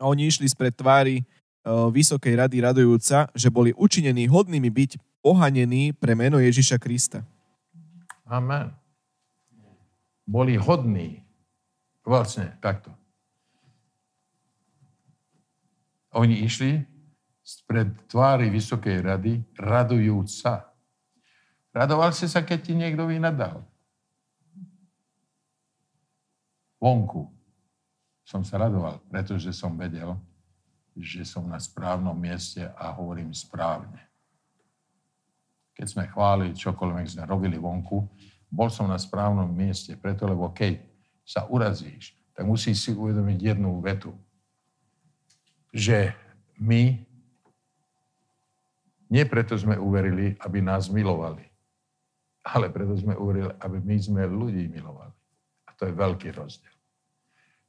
A 0.00 0.08
oni 0.08 0.28
išli 0.28 0.48
spred 0.48 0.74
tvári 0.74 1.20
e, 1.20 1.24
Vysokej 1.68 2.34
rady 2.40 2.56
radujúca, 2.64 3.28
že 3.36 3.48
boli 3.52 3.76
učinení 3.76 4.26
hodnými 4.28 4.68
byť 4.72 4.90
pohanení 5.20 5.92
pre 5.96 6.16
meno 6.16 6.40
Ježiša 6.40 6.80
Krista. 6.80 7.24
Amen. 8.24 8.72
Boli 10.24 10.56
hodní. 10.56 11.20
Vlastne 12.04 12.56
takto. 12.60 12.92
Oni 16.12 16.44
išli 16.44 16.84
spred 17.44 17.92
tvári 18.08 18.48
Vysokej 18.48 19.04
rady, 19.04 19.40
radujúc 19.56 20.28
sa. 20.28 20.68
Radoval 21.74 22.12
si 22.12 22.28
sa, 22.30 22.44
keď 22.44 22.58
ti 22.60 22.72
niekto 22.76 23.04
vynadal. 23.08 23.64
Vonku 26.78 27.33
som 28.34 28.42
sa 28.42 28.58
radoval, 28.58 28.98
pretože 29.06 29.54
som 29.54 29.78
vedel, 29.78 30.18
že 30.98 31.22
som 31.22 31.46
na 31.46 31.62
správnom 31.62 32.18
mieste 32.18 32.66
a 32.74 32.90
hovorím 32.90 33.30
správne 33.30 34.02
keď 35.74 35.86
sme 35.90 36.04
chválili 36.06 36.54
čokoľvek 36.54 37.06
sme 37.10 37.24
robili 37.26 37.58
vonku, 37.58 38.06
bol 38.46 38.70
som 38.70 38.86
na 38.86 38.94
správnom 38.94 39.50
mieste, 39.50 39.98
preto 39.98 40.30
lebo 40.30 40.54
keď 40.54 40.78
sa 41.26 41.50
urazíš, 41.50 42.14
tak 42.30 42.46
musíš 42.46 42.86
si 42.86 42.90
uvedomiť 42.94 43.38
jednu 43.54 43.82
vetu, 43.82 44.14
že 45.74 46.14
my 46.62 47.02
nie 49.10 49.24
preto 49.26 49.58
sme 49.58 49.74
uverili, 49.74 50.38
aby 50.38 50.62
nás 50.62 50.86
milovali, 50.86 51.42
ale 52.46 52.70
preto 52.70 52.94
sme 52.94 53.18
uverili, 53.18 53.50
aby 53.58 53.78
my 53.82 53.96
sme 53.98 54.22
ľudí 54.30 54.70
milovali. 54.70 55.14
A 55.66 55.70
to 55.74 55.90
je 55.90 55.94
veľký 55.94 56.30
rozdiel. 56.30 56.73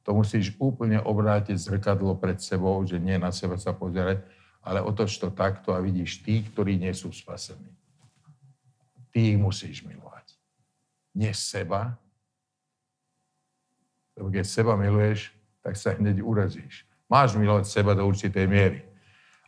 To 0.06 0.14
musíš 0.14 0.54
úplne 0.62 1.02
obrátiť 1.02 1.58
zrkadlo 1.58 2.14
pred 2.14 2.38
sebou, 2.38 2.78
že 2.86 3.02
nie 3.02 3.18
na 3.18 3.34
seba 3.34 3.58
sa 3.58 3.74
pozerať, 3.74 4.22
ale 4.62 4.78
otoč 4.78 5.18
to 5.18 5.34
takto 5.34 5.74
a 5.74 5.82
vidíš 5.82 6.22
tí, 6.22 6.46
ktorí 6.46 6.78
nie 6.78 6.94
sú 6.94 7.10
spasení. 7.10 7.74
Ty 9.10 9.18
ich 9.34 9.38
musíš 9.38 9.82
milovať. 9.82 10.38
Nie 11.10 11.34
seba. 11.34 11.98
Lebo 14.14 14.30
keď 14.30 14.46
seba 14.46 14.78
miluješ, 14.78 15.34
tak 15.58 15.74
sa 15.74 15.98
hneď 15.98 16.22
urazíš. 16.22 16.86
Máš 17.10 17.34
milovať 17.34 17.66
seba 17.66 17.98
do 17.98 18.06
určitej 18.06 18.46
miery, 18.46 18.86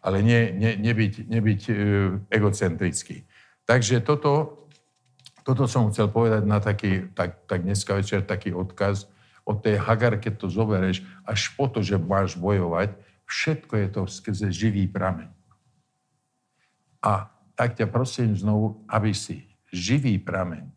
ale 0.03 0.23
nie, 0.27 0.51
nie, 0.55 0.75
nebyť, 0.75 1.31
nebyť 1.31 1.63
e, 1.71 1.75
egocentrický. 2.35 3.23
Takže 3.63 4.03
toto, 4.03 4.67
toto 5.47 5.71
som 5.71 5.91
chcel 5.91 6.11
povedať 6.11 6.43
na 6.43 6.59
taký, 6.59 7.11
tak, 7.15 7.47
tak 7.47 7.63
dneska 7.63 7.95
večer 7.95 8.27
taký 8.27 8.51
odkaz, 8.55 9.07
od 9.49 9.65
tej 9.65 9.81
Hagar, 9.81 10.21
keď 10.21 10.45
to 10.45 10.53
zobereš, 10.53 11.01
až 11.25 11.49
po 11.57 11.73
to, 11.73 11.81
že 11.81 11.97
máš 11.97 12.37
bojovať, 12.37 12.93
všetko 13.25 13.73
je 13.81 13.89
to 13.89 14.03
skrze 14.05 14.47
živý 14.53 14.85
prameň. 14.85 15.33
A 17.01 17.33
tak 17.57 17.81
ťa 17.81 17.89
prosím 17.89 18.37
znovu, 18.37 18.85
aby 18.85 19.17
si 19.17 19.49
živý 19.73 20.21
prameň, 20.21 20.69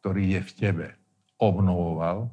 ktorý 0.00 0.40
je 0.40 0.40
v 0.40 0.52
tebe, 0.56 0.86
obnovoval. 1.36 2.32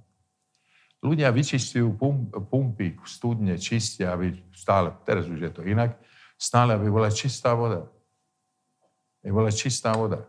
Ľudia 1.03 1.30
vyčistujú 1.30 1.91
pump, 1.99 2.32
pumpy, 2.47 2.95
studne, 3.03 3.59
čistia, 3.59 4.15
aby 4.15 4.32
stále, 4.55 4.95
teraz 5.03 5.28
už 5.28 5.43
je 5.43 5.51
to 5.51 5.61
inak, 5.67 5.99
stále, 6.39 6.71
aby 6.71 6.88
bola 6.88 7.11
čistá 7.11 7.51
voda. 7.51 7.86
Aby 9.21 9.32
bola 9.43 9.51
čistá 9.51 9.91
voda. 9.91 10.23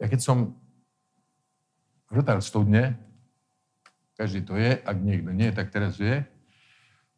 Ja 0.00 0.08
keď 0.08 0.20
som 0.24 0.56
vrtal 2.10 2.40
studne, 2.42 2.98
každý 4.14 4.46
to 4.46 4.54
je, 4.54 4.78
ak 4.78 4.96
niekto 4.98 5.30
nie, 5.34 5.50
tak 5.50 5.74
teraz 5.74 5.98
vie. 5.98 6.22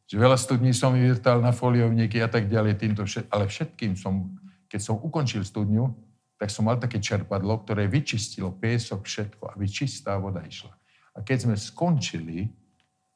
Že 0.07 0.16
veľa 0.22 0.38
studní 0.38 0.72
som 0.72 0.94
vyvrtal 0.97 1.44
na 1.44 1.53
foliovníky 1.53 2.22
a 2.22 2.28
tak 2.30 2.49
ďalej, 2.49 2.80
týmto 2.80 3.05
všet... 3.05 3.28
ale 3.28 3.51
všetkým 3.51 3.99
som, 3.99 4.32
keď 4.70 4.80
som 4.80 4.97
ukončil 5.03 5.44
studňu, 5.44 5.92
tak 6.36 6.53
som 6.53 6.68
mal 6.68 6.76
také 6.76 7.01
čerpadlo, 7.01 7.64
ktoré 7.64 7.88
vyčistilo 7.88 8.53
piesok, 8.53 9.09
všetko, 9.09 9.57
aby 9.57 9.64
čistá 9.66 10.20
voda 10.20 10.44
išla. 10.44 10.72
A 11.16 11.24
keď 11.24 11.49
sme 11.49 11.57
skončili 11.57 12.53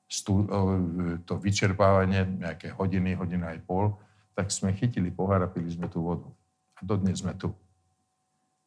stu, 0.09 0.49
to 1.29 1.37
vyčerpávanie, 1.37 2.41
nejaké 2.41 2.73
hodiny, 2.73 3.13
hodina 3.15 3.53
aj 3.53 3.61
pol, 3.69 3.93
tak 4.33 4.49
sme 4.49 4.73
chytili 4.73 5.13
pohár 5.13 5.45
a 5.45 5.53
pili 5.53 5.69
sme 5.69 5.87
tú 5.87 6.01
vodu. 6.01 6.27
A 6.75 6.81
dodnes 6.81 7.21
sme 7.21 7.37
tu 7.37 7.53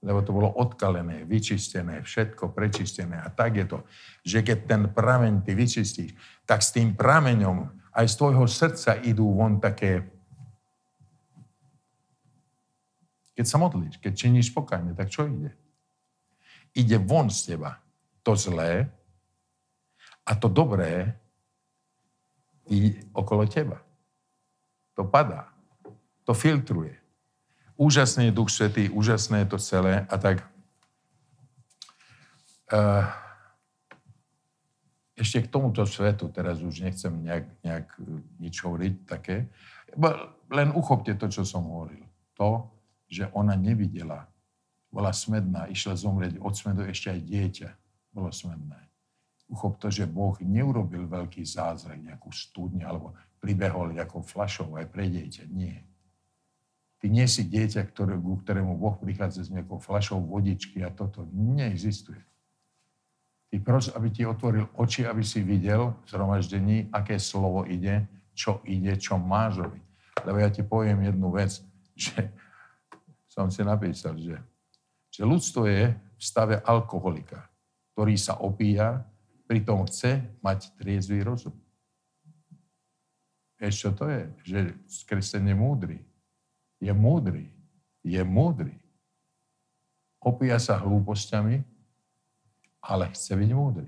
lebo 0.04 0.20
to 0.20 0.36
bolo 0.36 0.52
odkalené, 0.52 1.24
vyčistené, 1.24 2.04
všetko 2.04 2.52
prečistené. 2.52 3.24
A 3.24 3.32
tak 3.32 3.56
je 3.56 3.66
to, 3.66 3.80
že 4.28 4.44
keď 4.44 4.58
ten 4.68 4.84
prameň 4.92 5.48
ty 5.48 5.56
vyčistíš, 5.56 6.12
tak 6.44 6.60
s 6.60 6.76
tým 6.76 6.92
prameňom 6.92 7.72
aj 7.96 8.06
z 8.12 8.16
tvojho 8.20 8.46
srdca 8.46 9.00
idú 9.00 9.32
von 9.32 9.64
také... 9.64 10.04
Keď 13.34 13.46
sa 13.48 13.58
modlíš, 13.58 13.98
keď 13.98 14.14
činíš 14.14 14.54
pokajne, 14.54 14.94
tak 14.94 15.10
čo 15.10 15.26
ide? 15.26 15.56
Ide 16.76 17.00
von 17.02 17.32
z 17.32 17.56
teba 17.56 17.80
to 18.22 18.36
zlé 18.36 18.92
a 20.28 20.32
to 20.36 20.52
dobré 20.52 21.16
i 22.72 22.96
okolo 23.16 23.48
teba. 23.48 23.84
To 24.96 25.04
padá. 25.08 25.52
To 26.24 26.32
filtruje. 26.32 27.03
Úžasný 27.74 28.30
je 28.30 28.38
Duch 28.38 28.54
Svetý, 28.54 28.90
úžasné 28.90 29.44
je 29.44 29.50
to 29.50 29.58
celé 29.58 30.06
a 30.06 30.16
tak 30.22 30.46
uh, 32.70 33.10
ešte 35.18 35.46
k 35.46 35.52
tomuto 35.52 35.86
svetu, 35.86 36.30
teraz 36.30 36.62
už 36.62 36.86
nechcem 36.86 37.14
nejak, 37.22 37.46
nejak 37.66 37.88
nič 38.38 38.56
hovoriť 38.62 38.94
také, 39.06 39.50
len 40.50 40.70
uchopte 40.74 41.14
to, 41.18 41.30
čo 41.30 41.46
som 41.46 41.66
hovoril. 41.66 42.06
To, 42.38 42.70
že 43.10 43.30
ona 43.34 43.54
nevidela, 43.54 44.26
bola 44.90 45.14
smedná, 45.14 45.70
išla 45.70 45.94
zomrieť 45.94 46.42
od 46.42 46.54
smedu, 46.54 46.82
ešte 46.90 47.14
aj 47.14 47.22
dieťa 47.30 47.70
bolo 48.14 48.34
smedné. 48.34 48.90
Uchop 49.50 49.78
to, 49.78 49.94
že 49.94 50.10
Boh 50.10 50.34
neurobil 50.42 51.06
veľký 51.06 51.46
zázrak, 51.46 52.02
nejakú 52.02 52.34
studňu, 52.34 52.86
alebo 52.86 53.14
pribehol 53.38 53.94
nejakou 53.94 54.26
flašou 54.26 54.74
aj 54.82 54.90
pre 54.90 55.06
dieťa. 55.10 55.46
Nie. 55.54 55.86
Ty 57.04 57.12
nie 57.12 57.28
si 57.28 57.44
dieťa, 57.44 57.92
ktoré, 57.92 58.16
ku 58.16 58.40
ktorému 58.40 58.80
Boh 58.80 58.96
prichádza 58.96 59.44
s 59.44 59.52
nejakou 59.52 59.76
flašou 59.76 60.24
vodičky 60.24 60.80
a 60.88 60.88
toto 60.88 61.28
neexistuje. 61.36 62.24
Ty 63.52 63.60
pros, 63.60 63.92
aby 63.92 64.08
ti 64.08 64.24
otvoril 64.24 64.72
oči, 64.80 65.04
aby 65.04 65.20
si 65.20 65.44
videl 65.44 65.92
v 65.92 66.06
zhromaždení, 66.08 66.88
aké 66.96 67.20
slovo 67.20 67.68
ide, 67.68 68.08
čo 68.32 68.64
ide, 68.64 68.96
čo 68.96 69.20
máš 69.20 69.60
robiť. 69.60 69.84
Lebo 70.24 70.38
ja 70.40 70.48
ti 70.48 70.64
poviem 70.64 71.04
jednu 71.04 71.28
vec, 71.28 71.60
že 72.00 72.32
som 73.28 73.52
si 73.52 73.68
napísal, 73.68 74.16
že, 74.16 74.40
že 75.12 75.28
ľudstvo 75.28 75.68
je 75.68 75.92
v 75.92 76.24
stave 76.24 76.64
alkoholika, 76.64 77.52
ktorý 77.92 78.16
sa 78.16 78.40
opíja, 78.40 79.04
pritom 79.44 79.84
chce 79.92 80.24
mať 80.40 80.72
triezvý 80.80 81.20
rozum. 81.20 81.52
Vieš, 83.60 83.76
čo 83.76 83.90
to 83.92 84.08
je? 84.08 84.24
Že 84.48 84.60
kresťan 85.04 85.52
múdry 85.52 86.00
je 86.84 86.92
múdry. 86.92 87.48
Je 88.04 88.20
múdry. 88.20 88.76
Opíja 90.20 90.60
sa 90.60 90.76
hlúpostiami, 90.76 91.64
ale 92.84 93.08
chce 93.16 93.32
byť 93.40 93.52
múdry. 93.56 93.88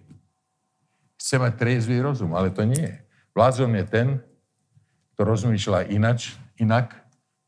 Chce 1.20 1.36
mať 1.39 1.54
triezvý 1.60 2.00
rozum, 2.00 2.32
ale 2.32 2.52
to 2.52 2.64
nie. 2.64 2.88
Blázon 3.36 3.76
je 3.76 3.86
ten, 3.88 4.08
kto 5.16 5.22
rozmýšľa 5.28 5.91
inač, 5.91 6.39
inak, 6.56 6.96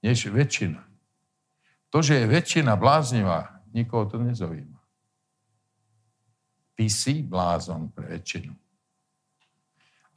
než 0.03 0.27
väčšina. 0.27 0.83
To, 1.91 2.03
že 2.03 2.19
je 2.19 2.25
väčšina 2.27 2.75
bláznivá, 2.75 3.63
nikoho 3.71 4.07
to 4.11 4.19
nezaujíma. 4.19 4.79
Ty 6.75 6.85
si 6.91 7.23
blázon 7.23 7.87
pre 7.95 8.19
väčšinu. 8.19 8.51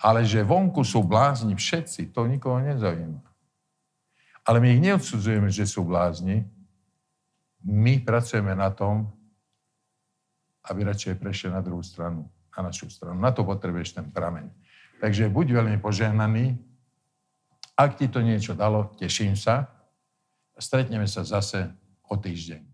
Ale 0.03 0.27
že 0.27 0.43
vonku 0.43 0.83
sú 0.83 1.07
blázni 1.07 1.55
všetci, 1.55 2.11
to 2.11 2.27
nikoho 2.27 2.59
nezaujíma. 2.59 3.30
Ale 4.51 4.59
my 4.59 4.75
ich 4.75 4.83
neodsudzujeme, 4.83 5.47
že 5.47 5.63
sú 5.63 5.87
blázni. 5.87 6.43
My 7.63 8.03
pracujeme 8.03 8.51
na 8.59 8.75
tom, 8.75 9.07
aby 10.67 10.91
radšej 10.91 11.23
prešli 11.23 11.55
na 11.55 11.63
druhú 11.63 11.87
stranu, 11.87 12.27
na 12.59 12.67
našu 12.67 12.91
stranu. 12.91 13.15
Na 13.23 13.31
to 13.31 13.47
potrebuješ 13.47 13.95
ten 13.95 14.11
prameň. 14.11 14.51
Takže 14.99 15.31
buď 15.31 15.55
veľmi 15.55 15.79
požehnaný. 15.79 16.59
Ak 17.79 17.95
ti 17.95 18.11
to 18.11 18.19
niečo 18.27 18.59
dalo, 18.59 18.91
teším 18.99 19.39
sa. 19.39 19.71
Stretneme 20.59 21.07
sa 21.07 21.23
zase 21.23 21.71
o 22.11 22.19
týždeň. 22.19 22.70